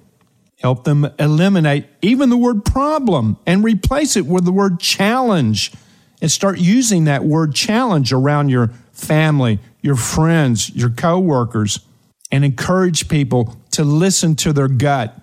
Help 0.61 0.85
them 0.85 1.09
eliminate 1.19 1.87
even 2.03 2.31
the 2.31 2.37
word 2.37 2.65
problem 2.65 3.37
and 3.47 3.65
replace 3.65 4.17
it 4.17 4.27
with 4.27 4.45
the 4.45 4.53
word 4.53 4.79
challenge 4.79 5.73
and 6.21 6.31
start 6.31 6.59
using 6.59 7.05
that 7.05 7.25
word 7.25 7.53
challenge 7.55 8.13
around 8.13 8.49
your 8.49 8.69
family, 8.93 9.59
your 9.81 9.97
friends, 9.97 10.71
your 10.71 10.91
coworkers, 10.91 11.81
and 12.31 12.45
encourage 12.45 13.09
people 13.09 13.57
to 13.73 13.83
listen 13.83 14.37
to 14.37 14.53
their 14.53 14.69
gut, 14.69 15.17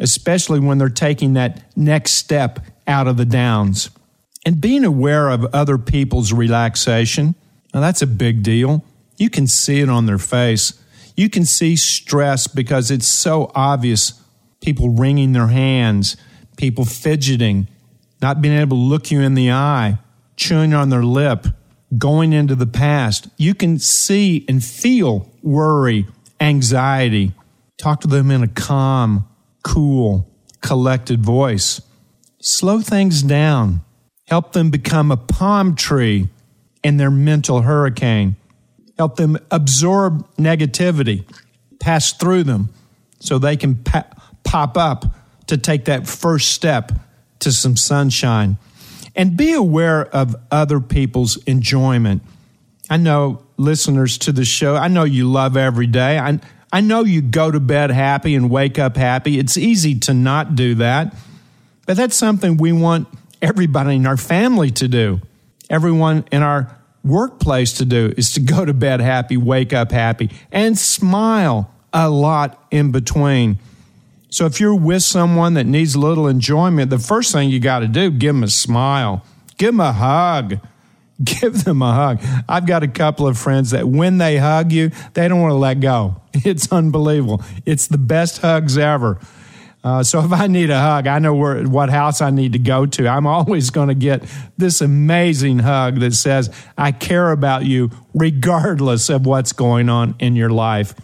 especially 0.00 0.58
when 0.58 0.78
they're 0.78 0.88
taking 0.88 1.34
that 1.34 1.62
next 1.76 2.14
step 2.14 2.58
out 2.88 3.06
of 3.06 3.16
the 3.16 3.24
downs. 3.24 3.90
And 4.44 4.60
being 4.60 4.84
aware 4.84 5.28
of 5.28 5.44
other 5.54 5.76
people's 5.78 6.32
relaxation, 6.32 7.34
now 7.74 7.80
that's 7.80 8.02
a 8.02 8.06
big 8.06 8.42
deal. 8.42 8.84
You 9.18 9.28
can 9.28 9.46
see 9.46 9.80
it 9.80 9.90
on 9.90 10.06
their 10.06 10.18
face. 10.18 10.82
You 11.16 11.28
can 11.28 11.44
see 11.44 11.76
stress 11.76 12.46
because 12.46 12.90
it's 12.90 13.06
so 13.06 13.50
obvious. 13.54 14.14
People 14.62 14.90
wringing 14.90 15.32
their 15.32 15.48
hands, 15.48 16.16
people 16.56 16.84
fidgeting, 16.84 17.68
not 18.22 18.40
being 18.40 18.56
able 18.56 18.76
to 18.76 18.82
look 18.82 19.10
you 19.10 19.20
in 19.20 19.34
the 19.34 19.50
eye, 19.50 19.98
chewing 20.36 20.72
on 20.72 20.88
their 20.88 21.02
lip, 21.02 21.46
going 21.96 22.32
into 22.32 22.54
the 22.54 22.66
past. 22.66 23.28
You 23.36 23.54
can 23.54 23.78
see 23.78 24.44
and 24.48 24.64
feel 24.64 25.30
worry, 25.42 26.06
anxiety. 26.40 27.32
Talk 27.76 28.00
to 28.02 28.08
them 28.08 28.30
in 28.30 28.42
a 28.42 28.48
calm, 28.48 29.28
cool, 29.62 30.30
collected 30.60 31.24
voice. 31.24 31.80
Slow 32.40 32.80
things 32.80 33.22
down. 33.22 33.80
Help 34.30 34.52
them 34.52 34.70
become 34.70 35.10
a 35.10 35.16
palm 35.16 35.74
tree 35.74 36.28
in 36.84 36.96
their 36.96 37.10
mental 37.10 37.62
hurricane. 37.62 38.36
Help 38.96 39.16
them 39.16 39.36
absorb 39.50 40.24
negativity, 40.36 41.24
pass 41.80 42.12
through 42.12 42.44
them 42.44 42.68
so 43.18 43.38
they 43.38 43.56
can 43.56 43.74
pa- 43.74 44.06
pop 44.44 44.76
up 44.76 45.04
to 45.48 45.58
take 45.58 45.86
that 45.86 46.06
first 46.06 46.52
step 46.52 46.92
to 47.40 47.50
some 47.50 47.76
sunshine. 47.76 48.56
And 49.16 49.36
be 49.36 49.52
aware 49.52 50.06
of 50.06 50.36
other 50.52 50.78
people's 50.78 51.36
enjoyment. 51.44 52.22
I 52.88 52.96
know 52.96 53.42
listeners 53.56 54.16
to 54.18 54.32
the 54.32 54.44
show, 54.44 54.76
I 54.76 54.86
know 54.86 55.04
you 55.04 55.28
love 55.28 55.56
every 55.56 55.88
day. 55.88 56.18
I, 56.18 56.38
I 56.72 56.80
know 56.80 57.02
you 57.02 57.20
go 57.20 57.50
to 57.50 57.58
bed 57.58 57.90
happy 57.90 58.36
and 58.36 58.48
wake 58.48 58.78
up 58.78 58.96
happy. 58.96 59.38
It's 59.40 59.56
easy 59.56 59.98
to 60.00 60.14
not 60.14 60.54
do 60.54 60.76
that. 60.76 61.14
But 61.86 61.96
that's 61.96 62.14
something 62.14 62.56
we 62.56 62.70
want 62.72 63.08
everybody 63.42 63.96
in 63.96 64.06
our 64.06 64.16
family 64.16 64.70
to 64.72 64.88
do, 64.88 65.20
everyone 65.68 66.24
in 66.30 66.42
our 66.42 66.76
workplace 67.02 67.74
to 67.74 67.84
do 67.84 68.12
is 68.16 68.32
to 68.34 68.40
go 68.40 68.64
to 68.64 68.74
bed 68.74 69.00
happy, 69.00 69.36
wake 69.36 69.72
up 69.72 69.92
happy, 69.92 70.30
and 70.52 70.78
smile 70.78 71.72
a 71.92 72.08
lot 72.08 72.62
in 72.70 72.92
between. 72.92 73.58
So 74.28 74.46
if 74.46 74.60
you're 74.60 74.74
with 74.74 75.02
someone 75.02 75.54
that 75.54 75.64
needs 75.64 75.94
a 75.94 76.00
little 76.00 76.28
enjoyment, 76.28 76.90
the 76.90 76.98
first 76.98 77.32
thing 77.32 77.50
you 77.50 77.58
got 77.58 77.80
to 77.80 77.88
do, 77.88 78.10
give 78.10 78.34
them 78.34 78.44
a 78.44 78.48
smile, 78.48 79.24
give 79.58 79.72
them 79.72 79.80
a 79.80 79.92
hug. 79.92 80.60
Give 81.22 81.64
them 81.64 81.82
a 81.82 81.92
hug. 81.92 82.22
I've 82.48 82.64
got 82.64 82.82
a 82.82 82.88
couple 82.88 83.26
of 83.26 83.36
friends 83.36 83.72
that 83.72 83.86
when 83.86 84.16
they 84.16 84.38
hug 84.38 84.72
you, 84.72 84.90
they 85.12 85.28
don't 85.28 85.42
want 85.42 85.52
to 85.52 85.56
let 85.56 85.78
go. 85.80 86.16
It's 86.32 86.72
unbelievable. 86.72 87.42
It's 87.66 87.88
the 87.88 87.98
best 87.98 88.38
hugs 88.38 88.78
ever. 88.78 89.18
Uh, 89.82 90.02
so 90.02 90.20
if 90.20 90.32
I 90.32 90.46
need 90.46 90.68
a 90.70 90.78
hug, 90.78 91.06
I 91.06 91.18
know 91.18 91.34
where 91.34 91.62
what 91.64 91.88
house 91.88 92.20
I 92.20 92.30
need 92.30 92.52
to 92.52 92.58
go 92.58 92.84
to. 92.84 93.08
I'm 93.08 93.26
always 93.26 93.70
going 93.70 93.88
to 93.88 93.94
get 93.94 94.22
this 94.58 94.80
amazing 94.82 95.60
hug 95.60 96.00
that 96.00 96.14
says, 96.14 96.50
"I 96.76 96.92
care 96.92 97.32
about 97.32 97.64
you 97.64 97.90
regardless 98.14 99.08
of 99.08 99.24
what's 99.24 99.52
going 99.52 99.88
on 99.88 100.14
in 100.18 100.36
your 100.36 100.50
life." 100.50 100.94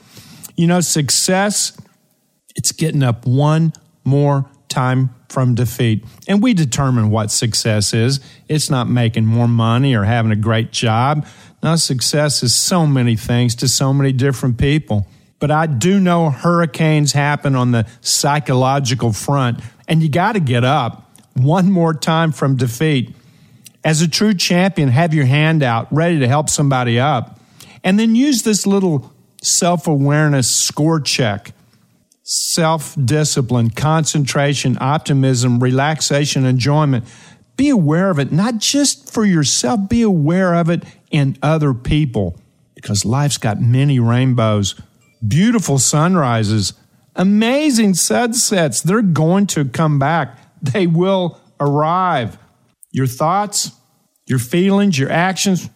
You 0.57 0.67
know, 0.67 0.81
success 0.81 1.73
it's 2.57 2.73
getting 2.73 3.03
up 3.03 3.27
one 3.27 3.73
more 4.05 4.47
time 4.69 5.11
from 5.29 5.55
defeat. 5.55 6.05
And 6.27 6.43
we 6.43 6.55
determine 6.55 7.11
what 7.11 7.31
success 7.31 7.93
is. 7.93 8.21
It's 8.49 8.71
not 8.71 8.89
making 8.89 9.27
more 9.27 9.47
money 9.47 9.95
or 9.95 10.05
having 10.05 10.33
a 10.33 10.37
great 10.37 10.73
job. 10.73 11.27
Now, 11.63 11.77
success 11.77 12.43
is 12.43 12.55
so 12.55 12.87
many 12.87 13.17
things 13.17 13.55
to 13.57 13.69
so 13.69 13.93
many 13.93 14.13
different 14.13 14.59
people. 14.59 15.07
But 15.47 15.53
I 15.53 15.67
do 15.67 16.01
know 16.01 16.31
hurricanes 16.31 17.13
happen 17.13 17.55
on 17.55 17.71
the 17.71 17.87
psychological 18.01 19.13
front, 19.13 19.61
and 19.87 20.03
you 20.03 20.09
got 20.09 20.33
to 20.33 20.41
get 20.41 20.65
up 20.65 21.17
one 21.35 21.71
more 21.71 21.95
time 21.95 22.33
from 22.33 22.57
defeat. 22.57 23.15
As 23.85 24.03
a 24.03 24.09
true 24.09 24.35
champion, 24.35 24.89
have 24.89 25.15
your 25.15 25.27
hand 25.27 25.63
out, 25.63 25.87
ready 25.93 26.19
to 26.19 26.27
help 26.27 26.51
somebody 26.51 26.99
up. 26.99 27.39
And 27.85 27.97
then 27.97 28.17
use 28.17 28.43
this 28.43 28.67
little 28.67 29.13
self 29.41 29.87
awareness 29.87 30.51
score 30.51 30.99
check 30.99 31.53
self 32.25 32.97
discipline, 33.05 33.71
concentration, 33.71 34.77
optimism, 34.81 35.63
relaxation, 35.63 36.45
enjoyment. 36.45 37.05
Be 37.57 37.69
aware 37.69 38.11
of 38.11 38.19
it, 38.19 38.33
not 38.33 38.59
just 38.59 39.13
for 39.13 39.25
yourself, 39.25 39.89
be 39.89 40.03
aware 40.03 40.57
of 40.57 40.71
it 40.71 40.83
in 41.13 41.39
other 41.41 41.73
people 41.73 42.37
because 42.75 43.05
life's 43.05 43.39
got 43.39 43.61
many 43.61 44.01
rainbows 44.01 44.75
beautiful 45.27 45.79
sunrises, 45.79 46.73
amazing 47.15 47.95
sunsets. 47.95 48.81
They're 48.81 49.03
going 49.03 49.47
to 49.49 49.65
come 49.65 49.99
back, 49.99 50.39
they 50.63 50.87
will 50.87 51.41
arrive. 51.61 52.39
Your 52.93 53.07
thoughts, 53.07 53.73
your 54.27 54.39
feelings, 54.39 54.99
your 54.99 55.11
actions, 55.11 55.69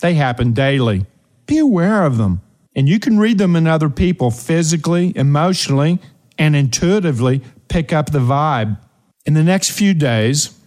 they 0.00 0.14
happen 0.14 0.52
daily. 0.52 1.06
Be 1.46 1.58
aware 1.58 2.04
of 2.04 2.16
them. 2.18 2.42
And 2.76 2.88
you 2.88 3.00
can 3.00 3.18
read 3.18 3.38
them 3.38 3.56
in 3.56 3.66
other 3.66 3.90
people 3.90 4.30
physically, 4.30 5.12
emotionally, 5.16 5.98
and 6.38 6.54
intuitively 6.54 7.42
pick 7.68 7.92
up 7.92 8.10
the 8.10 8.18
vibe. 8.18 8.78
In 9.26 9.34
the 9.34 9.42
next 9.42 9.70
few 9.70 9.92
days, 9.94 10.58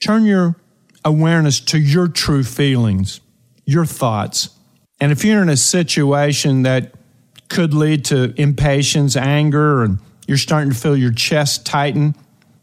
turn 0.00 0.24
your 0.24 0.56
awareness 1.04 1.60
to 1.60 1.78
your 1.78 2.08
true 2.08 2.42
feelings, 2.42 3.20
your 3.64 3.86
thoughts. 3.86 4.50
And 5.00 5.12
if 5.12 5.24
you're 5.24 5.42
in 5.42 5.48
a 5.48 5.56
situation 5.56 6.62
that 6.62 6.92
could 7.48 7.74
lead 7.74 8.04
to 8.06 8.34
impatience, 8.40 9.16
anger, 9.16 9.82
and 9.82 9.98
you're 10.26 10.36
starting 10.36 10.70
to 10.70 10.76
feel 10.76 10.96
your 10.96 11.12
chest 11.12 11.64
tighten 11.64 12.14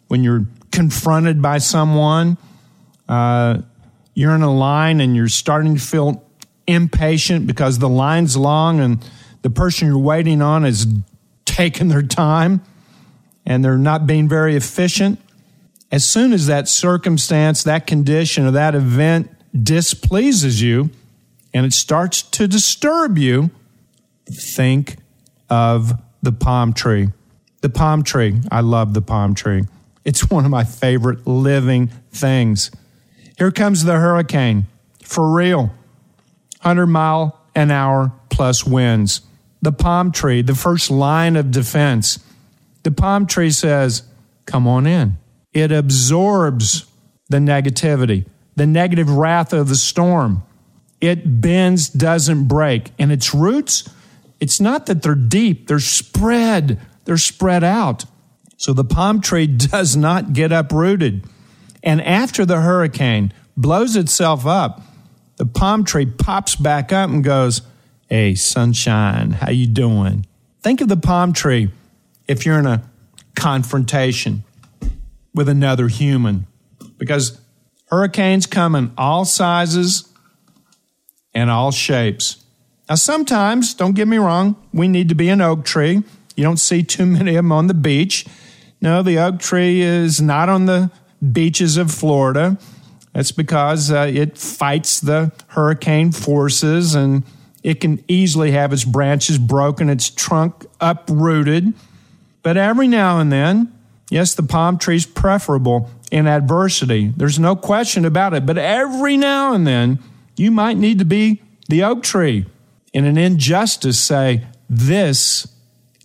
when 0.07 0.23
you're 0.23 0.45
confronted 0.71 1.41
by 1.41 1.57
someone. 1.57 2.37
Uh, 3.07 3.59
you're 4.13 4.35
in 4.35 4.41
a 4.41 4.53
line 4.53 5.01
and 5.01 5.15
you're 5.15 5.27
starting 5.27 5.75
to 5.75 5.81
feel 5.81 6.23
impatient 6.67 7.47
because 7.47 7.79
the 7.79 7.89
line's 7.89 8.37
long 8.37 8.79
and 8.79 9.03
the 9.41 9.49
person 9.49 9.87
you're 9.87 9.97
waiting 9.97 10.41
on 10.41 10.65
is 10.65 10.87
taking 11.45 11.87
their 11.87 12.03
time 12.03 12.61
and 13.45 13.63
they're 13.63 13.77
not 13.77 14.07
being 14.07 14.29
very 14.29 14.55
efficient. 14.55 15.19
As 15.91 16.09
soon 16.09 16.33
as 16.33 16.47
that 16.47 16.67
circumstance, 16.67 17.63
that 17.63 17.85
condition, 17.85 18.45
or 18.45 18.51
that 18.51 18.73
event 18.73 19.29
displeases 19.63 20.61
you 20.61 20.89
and 21.53 21.65
it 21.65 21.73
starts 21.73 22.23
to 22.23 22.47
disturb 22.47 23.17
you, 23.17 23.51
think 24.25 24.97
of 25.49 25.93
the 26.21 26.31
palm 26.31 26.73
tree. 26.73 27.09
The 27.61 27.69
palm 27.69 28.03
tree, 28.03 28.39
I 28.51 28.61
love 28.61 28.93
the 28.93 29.01
palm 29.01 29.35
tree. 29.35 29.63
It's 30.05 30.29
one 30.29 30.45
of 30.45 30.51
my 30.51 30.63
favorite 30.63 31.25
living 31.27 31.87
things. 32.11 32.71
Here 33.37 33.51
comes 33.51 33.83
the 33.83 33.97
hurricane, 33.99 34.67
for 35.01 35.33
real. 35.33 35.73
100 36.61 36.87
mile 36.87 37.39
an 37.55 37.71
hour 37.71 38.13
plus 38.29 38.65
winds. 38.65 39.21
The 39.61 39.71
palm 39.71 40.11
tree, 40.11 40.41
the 40.41 40.55
first 40.55 40.89
line 40.91 41.35
of 41.35 41.51
defense. 41.51 42.19
The 42.83 42.91
palm 42.91 43.27
tree 43.27 43.51
says, 43.51 44.03
Come 44.45 44.67
on 44.67 44.85
in. 44.85 45.17
It 45.53 45.71
absorbs 45.71 46.85
the 47.29 47.37
negativity, 47.37 48.25
the 48.55 48.67
negative 48.67 49.09
wrath 49.09 49.53
of 49.53 49.69
the 49.69 49.75
storm. 49.75 50.43
It 50.99 51.41
bends, 51.41 51.89
doesn't 51.89 52.45
break. 52.47 52.91
And 52.99 53.11
its 53.11 53.33
roots, 53.33 53.89
It's 54.43 54.59
not 54.59 54.87
that 54.87 55.03
they're 55.03 55.15
deep, 55.15 55.67
they're 55.67 55.79
spread, 55.79 56.77
they're 57.05 57.15
spread 57.15 57.63
out. 57.63 58.03
So 58.57 58.73
the 58.73 58.83
palm 58.83 59.21
tree 59.21 59.47
does 59.71 59.95
not 59.95 60.33
get 60.33 60.51
uprooted. 60.51 61.23
And 61.81 62.01
after 62.01 62.45
the 62.45 62.59
hurricane 62.59 63.31
blows 63.55 63.95
itself 63.95 64.45
up, 64.45 64.81
the 65.37 65.45
palm 65.45 65.85
tree 65.85 66.05
pops 66.05 66.57
back 66.57 66.91
up 66.91 67.09
and 67.09 67.23
goes, 67.23 67.61
"Hey, 68.09 68.35
sunshine, 68.35 69.31
how 69.31 69.49
you 69.49 69.65
doing?" 69.65 70.25
Think 70.61 70.81
of 70.81 70.89
the 70.89 70.97
palm 70.97 71.31
tree 71.31 71.71
if 72.27 72.45
you're 72.45 72.59
in 72.59 72.65
a 72.65 72.83
confrontation 73.37 74.43
with 75.33 75.47
another 75.47 75.87
human 75.87 76.47
because 76.97 77.39
hurricanes 77.85 78.45
come 78.45 78.75
in 78.75 78.91
all 78.97 79.23
sizes 79.23 80.13
and 81.33 81.49
all 81.49 81.71
shapes. 81.71 82.42
Now, 82.93 82.97
sometimes, 82.97 83.73
don't 83.73 83.95
get 83.95 84.07
me 84.07 84.17
wrong, 84.17 84.55
we 84.71 84.87
need 84.87 85.09
to 85.09 85.15
be 85.15 85.29
an 85.29 85.41
oak 85.41 85.65
tree. 85.65 86.03
You 86.35 86.43
don't 86.43 86.57
see 86.57 86.83
too 86.83 87.07
many 87.07 87.31
of 87.31 87.37
them 87.37 87.51
on 87.51 87.65
the 87.65 87.73
beach. 87.73 88.23
No, 88.81 89.01
the 89.01 89.17
oak 89.17 89.39
tree 89.39 89.81
is 89.81 90.21
not 90.21 90.47
on 90.47 90.67
the 90.67 90.91
beaches 91.31 91.75
of 91.75 91.89
Florida. 91.89 92.59
That's 93.11 93.31
because 93.31 93.89
uh, 93.89 94.11
it 94.13 94.37
fights 94.37 94.99
the 94.99 95.31
hurricane 95.47 96.11
forces 96.11 96.93
and 96.93 97.23
it 97.63 97.81
can 97.81 98.03
easily 98.07 98.51
have 98.51 98.71
its 98.71 98.83
branches 98.83 99.39
broken, 99.39 99.89
its 99.89 100.11
trunk 100.11 100.63
uprooted. 100.79 101.73
But 102.43 102.57
every 102.57 102.87
now 102.87 103.19
and 103.19 103.31
then, 103.31 103.73
yes, 104.11 104.35
the 104.35 104.43
palm 104.43 104.77
tree 104.77 104.97
is 104.97 105.07
preferable 105.07 105.89
in 106.11 106.27
adversity. 106.27 107.11
There's 107.17 107.39
no 107.39 107.55
question 107.55 108.05
about 108.05 108.35
it. 108.35 108.45
But 108.45 108.59
every 108.59 109.17
now 109.17 109.51
and 109.51 109.65
then, 109.65 109.97
you 110.37 110.51
might 110.51 110.77
need 110.77 110.99
to 110.99 111.05
be 111.05 111.41
the 111.67 111.81
oak 111.81 112.03
tree 112.03 112.45
in 112.93 113.05
an 113.05 113.17
injustice 113.17 113.99
say, 113.99 114.45
this 114.69 115.47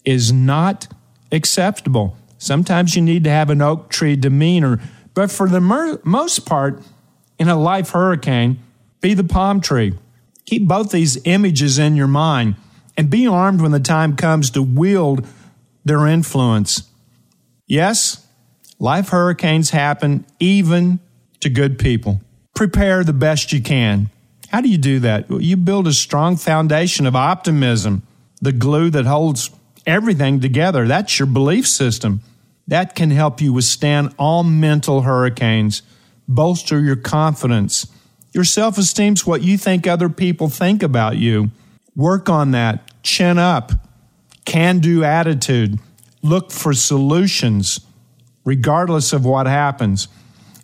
is 0.04 0.32
not 0.32 0.88
acceptable. 1.30 2.16
Sometimes 2.38 2.96
you 2.96 3.02
need 3.02 3.24
to 3.24 3.30
have 3.30 3.50
an 3.50 3.60
oak 3.60 3.90
tree 3.90 4.16
demeanor, 4.16 4.80
but 5.14 5.30
for 5.30 5.48
the 5.48 5.60
mer- 5.60 6.00
most 6.04 6.46
part, 6.46 6.82
in 7.38 7.48
a 7.48 7.56
life 7.56 7.90
hurricane, 7.90 8.58
be 9.00 9.14
the 9.14 9.24
palm 9.24 9.60
tree. 9.60 9.94
Keep 10.46 10.66
both 10.66 10.90
these 10.90 11.18
images 11.24 11.78
in 11.78 11.94
your 11.94 12.06
mind 12.08 12.56
and 12.96 13.10
be 13.10 13.26
armed 13.26 13.60
when 13.60 13.70
the 13.70 13.80
time 13.80 14.16
comes 14.16 14.50
to 14.50 14.62
wield 14.62 15.26
their 15.84 16.06
influence. 16.06 16.88
Yes, 17.66 18.26
life 18.78 19.10
hurricanes 19.10 19.70
happen 19.70 20.24
even 20.40 21.00
to 21.40 21.50
good 21.50 21.78
people. 21.78 22.20
Prepare 22.54 23.04
the 23.04 23.12
best 23.12 23.52
you 23.52 23.60
can. 23.60 24.10
How 24.48 24.60
do 24.60 24.68
you 24.68 24.78
do 24.78 24.98
that? 25.00 25.30
You 25.30 25.56
build 25.56 25.86
a 25.86 25.92
strong 25.92 26.36
foundation 26.36 27.06
of 27.06 27.14
optimism, 27.14 28.02
the 28.40 28.52
glue 28.52 28.90
that 28.90 29.04
holds 29.04 29.50
everything 29.86 30.40
together. 30.40 30.86
That's 30.86 31.18
your 31.18 31.26
belief 31.26 31.66
system. 31.66 32.20
That 32.66 32.94
can 32.94 33.10
help 33.10 33.40
you 33.40 33.52
withstand 33.52 34.14
all 34.18 34.42
mental 34.44 35.02
hurricanes, 35.02 35.82
bolster 36.26 36.80
your 36.80 36.96
confidence. 36.96 37.86
Your 38.32 38.44
self 38.44 38.78
esteem's 38.78 39.26
what 39.26 39.42
you 39.42 39.56
think 39.56 39.86
other 39.86 40.08
people 40.08 40.48
think 40.48 40.82
about 40.82 41.16
you. 41.16 41.50
Work 41.96 42.28
on 42.28 42.52
that. 42.52 43.02
Chin 43.02 43.38
up. 43.38 43.72
Can 44.44 44.78
do 44.78 45.02
attitude. 45.04 45.78
Look 46.22 46.52
for 46.52 46.72
solutions, 46.72 47.80
regardless 48.44 49.12
of 49.12 49.24
what 49.24 49.46
happens. 49.46 50.08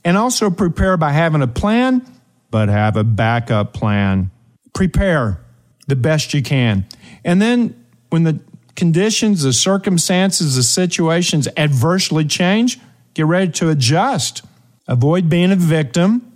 And 0.04 0.16
also 0.16 0.50
prepare 0.50 0.96
by 0.96 1.12
having 1.12 1.42
a 1.42 1.46
plan 1.46 2.06
but 2.54 2.68
have 2.68 2.96
a 2.96 3.02
backup 3.02 3.72
plan. 3.72 4.30
Prepare 4.74 5.40
the 5.88 5.96
best 5.96 6.32
you 6.32 6.40
can. 6.40 6.86
And 7.24 7.42
then 7.42 7.84
when 8.10 8.22
the 8.22 8.38
conditions, 8.76 9.42
the 9.42 9.52
circumstances, 9.52 10.54
the 10.54 10.62
situations 10.62 11.48
adversely 11.56 12.24
change, 12.24 12.78
get 13.14 13.26
ready 13.26 13.50
to 13.50 13.70
adjust. 13.70 14.42
Avoid 14.86 15.28
being 15.28 15.50
a 15.50 15.56
victim, 15.56 16.32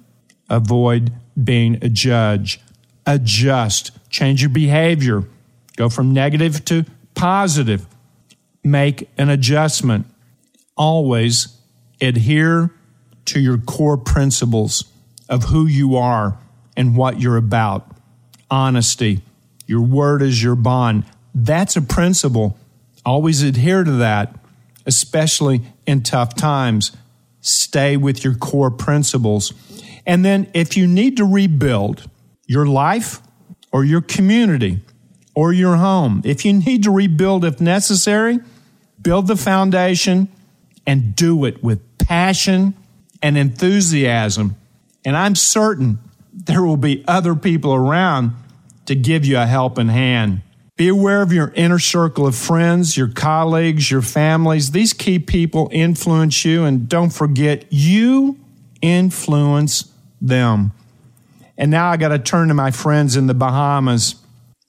avoid 0.51 1.13
being 1.41 1.79
a 1.83 1.89
judge. 1.89 2.61
Adjust, 3.07 3.93
change 4.11 4.43
your 4.43 4.51
behavior, 4.51 5.23
go 5.77 5.89
from 5.89 6.13
negative 6.13 6.65
to 6.65 6.85
positive. 7.15 7.87
Make 8.65 9.09
an 9.17 9.29
adjustment. 9.29 10.05
Always 10.77 11.57
adhere 12.01 12.73
to 13.27 13.39
your 13.39 13.59
core 13.59 13.97
principles 13.97 14.83
of 15.29 15.45
who 15.45 15.67
you 15.67 15.97
are 15.97 16.39
and 16.77 16.97
what 16.97 17.21
you're 17.21 17.37
about. 17.37 17.91
Honesty. 18.51 19.21
Your 19.67 19.83
word 19.83 20.23
is 20.23 20.43
your 20.43 20.55
bond. 20.55 21.05
That's 21.35 21.77
a 21.77 21.83
principle. 21.83 22.57
Always 23.05 23.43
adhere 23.43 23.85
to 23.85 23.93
that, 23.93 24.35
especially 24.87 25.63
in 25.87 26.03
tough 26.03 26.35
times. 26.35 26.97
Stay 27.41 27.97
with 27.97 28.25
your 28.25 28.35
core 28.35 28.71
principles. 28.71 29.53
And 30.07 30.25
then, 30.25 30.51
if 30.55 30.77
you 30.77 30.87
need 30.87 31.19
to 31.19 31.25
rebuild 31.25 32.09
your 32.47 32.67
life 32.67 33.21
or 33.71 33.85
your 33.85 34.01
community 34.01 34.81
or 35.35 35.53
your 35.53 35.77
home, 35.77 36.23
if 36.25 36.45
you 36.45 36.55
need 36.55 36.85
to 36.85 36.91
rebuild 36.91 37.45
if 37.45 37.61
necessary, 37.61 38.39
build 39.03 39.27
the 39.27 39.37
foundation 39.37 40.29
and 40.87 41.15
do 41.15 41.45
it 41.45 41.63
with 41.63 41.81
passion 41.99 42.75
and 43.23 43.37
enthusiasm 43.37 44.57
and 45.09 45.17
I'm 45.17 45.35
certain 45.35 46.01
there 46.35 46.63
will 46.63 46.77
be 46.77 47.03
other 47.09 47.35
people 47.35 47.73
around 47.73 48.33
to 48.85 48.95
give 48.95 49.25
you 49.25 49.39
a 49.39 49.47
helping 49.47 49.89
hand. 49.89 50.43
Be 50.77 50.89
aware 50.89 51.23
of 51.23 51.33
your 51.33 51.51
inner 51.57 51.79
circle 51.79 52.27
of 52.27 52.37
friends, 52.37 52.95
your 52.95 53.09
colleagues, 53.09 53.91
your 53.91 54.03
families. 54.03 54.73
These 54.73 54.93
key 54.93 55.19
people 55.19 55.71
influence 55.73 56.45
you, 56.45 56.65
and 56.65 56.91
don't 56.91 57.09
forget, 57.09 57.65
you 57.71 58.39
influence 58.83 59.91
them. 60.21 60.73
And 61.57 61.71
now 61.71 61.89
I 61.89 61.97
got 61.97 62.09
to 62.09 62.19
turn 62.19 62.49
to 62.49 62.55
my 62.55 62.71
friends 62.71 63.17
in 63.17 63.29
the 63.29 63.35
Bahamas. 63.35 64.15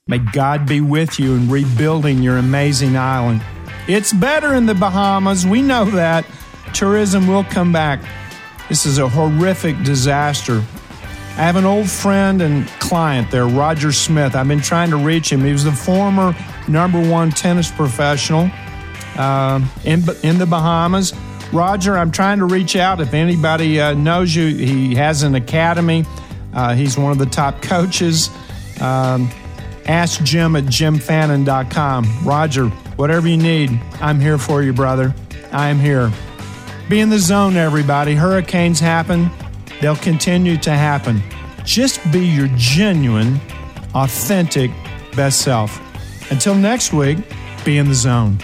May 0.06 0.20
God 0.20 0.66
be 0.66 0.80
with 0.80 1.20
you 1.20 1.34
in 1.34 1.50
rebuilding 1.50 2.22
your 2.22 2.38
amazing 2.38 2.96
island. 2.96 3.42
It's 3.86 4.14
better 4.14 4.54
in 4.54 4.64
the 4.64 4.74
Bahamas. 4.74 5.46
We 5.46 5.60
know 5.60 5.84
that. 5.90 6.24
Tourism 6.72 7.26
will 7.26 7.44
come 7.44 7.74
back. 7.74 8.00
This 8.70 8.86
is 8.86 8.98
a 8.98 9.08
horrific 9.08 9.82
disaster. 9.82 10.62
I 11.32 11.42
have 11.42 11.56
an 11.56 11.64
old 11.64 11.90
friend 11.90 12.40
and 12.40 12.68
client 12.78 13.28
there, 13.32 13.48
Roger 13.48 13.90
Smith. 13.90 14.36
I've 14.36 14.46
been 14.46 14.60
trying 14.60 14.90
to 14.90 14.96
reach 14.96 15.32
him. 15.32 15.40
He 15.40 15.50
was 15.50 15.64
the 15.64 15.72
former 15.72 16.36
number 16.68 17.00
one 17.10 17.32
tennis 17.32 17.68
professional 17.68 18.48
uh, 19.16 19.60
in, 19.84 20.04
in 20.22 20.38
the 20.38 20.46
Bahamas. 20.46 21.12
Roger, 21.52 21.98
I'm 21.98 22.12
trying 22.12 22.38
to 22.38 22.44
reach 22.44 22.76
out. 22.76 23.00
If 23.00 23.12
anybody 23.12 23.80
uh, 23.80 23.94
knows 23.94 24.36
you, 24.36 24.46
he 24.46 24.94
has 24.94 25.24
an 25.24 25.34
academy. 25.34 26.04
Uh, 26.54 26.76
he's 26.76 26.96
one 26.96 27.10
of 27.10 27.18
the 27.18 27.26
top 27.26 27.62
coaches. 27.62 28.30
Um, 28.80 29.28
ask 29.86 30.22
Jim 30.22 30.54
at 30.54 30.64
jimfannin.com. 30.66 32.24
Roger, 32.24 32.68
whatever 32.68 33.26
you 33.26 33.36
need, 33.36 33.80
I'm 33.94 34.20
here 34.20 34.38
for 34.38 34.62
you, 34.62 34.72
brother. 34.72 35.12
I 35.50 35.70
am 35.70 35.80
here. 35.80 36.12
Be 36.90 36.98
in 36.98 37.08
the 37.08 37.20
zone, 37.20 37.54
everybody. 37.56 38.16
Hurricanes 38.16 38.80
happen, 38.80 39.30
they'll 39.80 39.94
continue 39.94 40.56
to 40.56 40.72
happen. 40.72 41.22
Just 41.64 42.00
be 42.10 42.26
your 42.26 42.48
genuine, 42.56 43.40
authentic 43.94 44.72
best 45.14 45.42
self. 45.42 45.80
Until 46.32 46.56
next 46.56 46.92
week, 46.92 47.18
be 47.64 47.78
in 47.78 47.86
the 47.86 47.94
zone. 47.94 48.38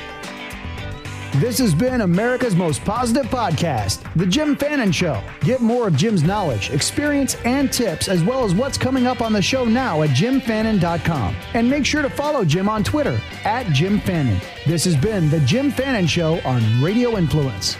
This 1.39 1.59
has 1.59 1.75
been 1.75 2.03
America's 2.03 2.55
most 2.55 2.85
positive 2.85 3.27
podcast, 3.27 4.09
The 4.15 4.27
Jim 4.27 4.55
Fannin 4.55 4.93
Show. 4.93 5.21
Get 5.41 5.61
more 5.61 5.89
of 5.89 5.97
Jim's 5.97 6.23
knowledge, 6.23 6.71
experience, 6.71 7.35
and 7.45 7.73
tips, 7.73 8.07
as 8.07 8.23
well 8.23 8.45
as 8.45 8.55
what's 8.55 8.79
coming 8.79 9.09
up 9.09 9.21
on 9.23 9.33
the 9.33 9.43
show 9.43 9.65
now 9.65 10.03
at 10.03 10.11
jimfannin.com. 10.11 11.35
And 11.55 11.69
make 11.69 11.85
sure 11.85 12.03
to 12.03 12.11
follow 12.11 12.45
Jim 12.45 12.69
on 12.69 12.85
Twitter 12.85 13.21
at 13.43 13.67
Jim 13.73 13.99
Fannin. 13.99 14.41
This 14.69 14.85
has 14.85 14.95
been 14.95 15.31
The 15.31 15.41
Jim 15.41 15.73
Fannin 15.73 16.07
Show 16.07 16.39
on 16.45 16.63
Radio 16.81 17.19
Influence. 17.19 17.77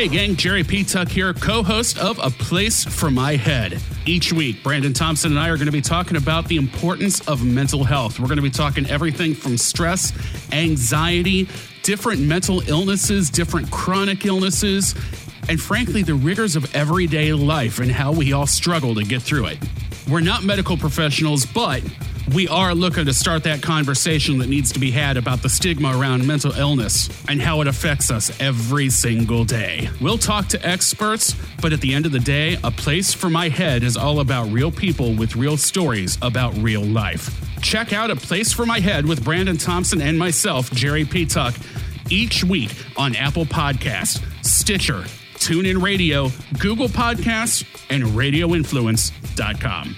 Hey, 0.00 0.08
gang, 0.08 0.34
Jerry 0.34 0.64
P. 0.64 0.82
Tuck 0.82 1.08
here, 1.08 1.34
co 1.34 1.62
host 1.62 1.98
of 1.98 2.18
A 2.20 2.30
Place 2.30 2.84
for 2.84 3.10
My 3.10 3.36
Head. 3.36 3.78
Each 4.06 4.32
week, 4.32 4.62
Brandon 4.62 4.94
Thompson 4.94 5.32
and 5.32 5.38
I 5.38 5.50
are 5.50 5.56
going 5.56 5.66
to 5.66 5.72
be 5.72 5.82
talking 5.82 6.16
about 6.16 6.48
the 6.48 6.56
importance 6.56 7.20
of 7.28 7.44
mental 7.44 7.84
health. 7.84 8.18
We're 8.18 8.28
going 8.28 8.36
to 8.36 8.42
be 8.42 8.48
talking 8.48 8.88
everything 8.88 9.34
from 9.34 9.58
stress, 9.58 10.10
anxiety, 10.52 11.50
different 11.82 12.22
mental 12.22 12.66
illnesses, 12.66 13.28
different 13.28 13.70
chronic 13.70 14.24
illnesses, 14.24 14.94
and 15.50 15.60
frankly, 15.60 16.02
the 16.02 16.14
rigors 16.14 16.56
of 16.56 16.74
everyday 16.74 17.34
life 17.34 17.78
and 17.78 17.92
how 17.92 18.10
we 18.10 18.32
all 18.32 18.46
struggle 18.46 18.94
to 18.94 19.04
get 19.04 19.20
through 19.20 19.48
it. 19.48 19.58
We're 20.08 20.20
not 20.20 20.44
medical 20.44 20.78
professionals, 20.78 21.44
but 21.44 21.82
We 22.34 22.46
are 22.46 22.74
looking 22.74 23.06
to 23.06 23.14
start 23.14 23.44
that 23.44 23.60
conversation 23.60 24.38
that 24.38 24.48
needs 24.48 24.70
to 24.72 24.78
be 24.78 24.90
had 24.92 25.16
about 25.16 25.42
the 25.42 25.48
stigma 25.48 25.98
around 25.98 26.24
mental 26.26 26.52
illness 26.52 27.08
and 27.28 27.42
how 27.42 27.60
it 27.60 27.66
affects 27.66 28.10
us 28.10 28.30
every 28.40 28.88
single 28.90 29.44
day. 29.44 29.88
We'll 30.00 30.18
talk 30.18 30.46
to 30.48 30.64
experts, 30.66 31.34
but 31.60 31.72
at 31.72 31.80
the 31.80 31.92
end 31.92 32.06
of 32.06 32.12
the 32.12 32.20
day, 32.20 32.56
A 32.62 32.70
Place 32.70 33.12
for 33.12 33.30
My 33.30 33.48
Head 33.48 33.82
is 33.82 33.96
all 33.96 34.20
about 34.20 34.52
real 34.52 34.70
people 34.70 35.14
with 35.14 35.34
real 35.34 35.56
stories 35.56 36.18
about 36.22 36.56
real 36.58 36.84
life. 36.84 37.34
Check 37.62 37.92
out 37.92 38.10
A 38.10 38.16
Place 38.16 38.52
for 38.52 38.64
My 38.64 38.78
Head 38.78 39.06
with 39.06 39.24
Brandon 39.24 39.56
Thompson 39.56 40.00
and 40.00 40.16
myself, 40.16 40.70
Jerry 40.70 41.04
P. 41.04 41.26
Tuck, 41.26 41.54
each 42.10 42.44
week 42.44 42.70
on 42.96 43.16
Apple 43.16 43.46
Podcast, 43.46 44.22
Stitcher, 44.44 45.04
TuneIn 45.34 45.82
Radio, 45.82 46.30
Google 46.58 46.88
Podcasts, 46.88 47.64
and 47.88 48.04
RadioInfluence.com. 48.04 49.96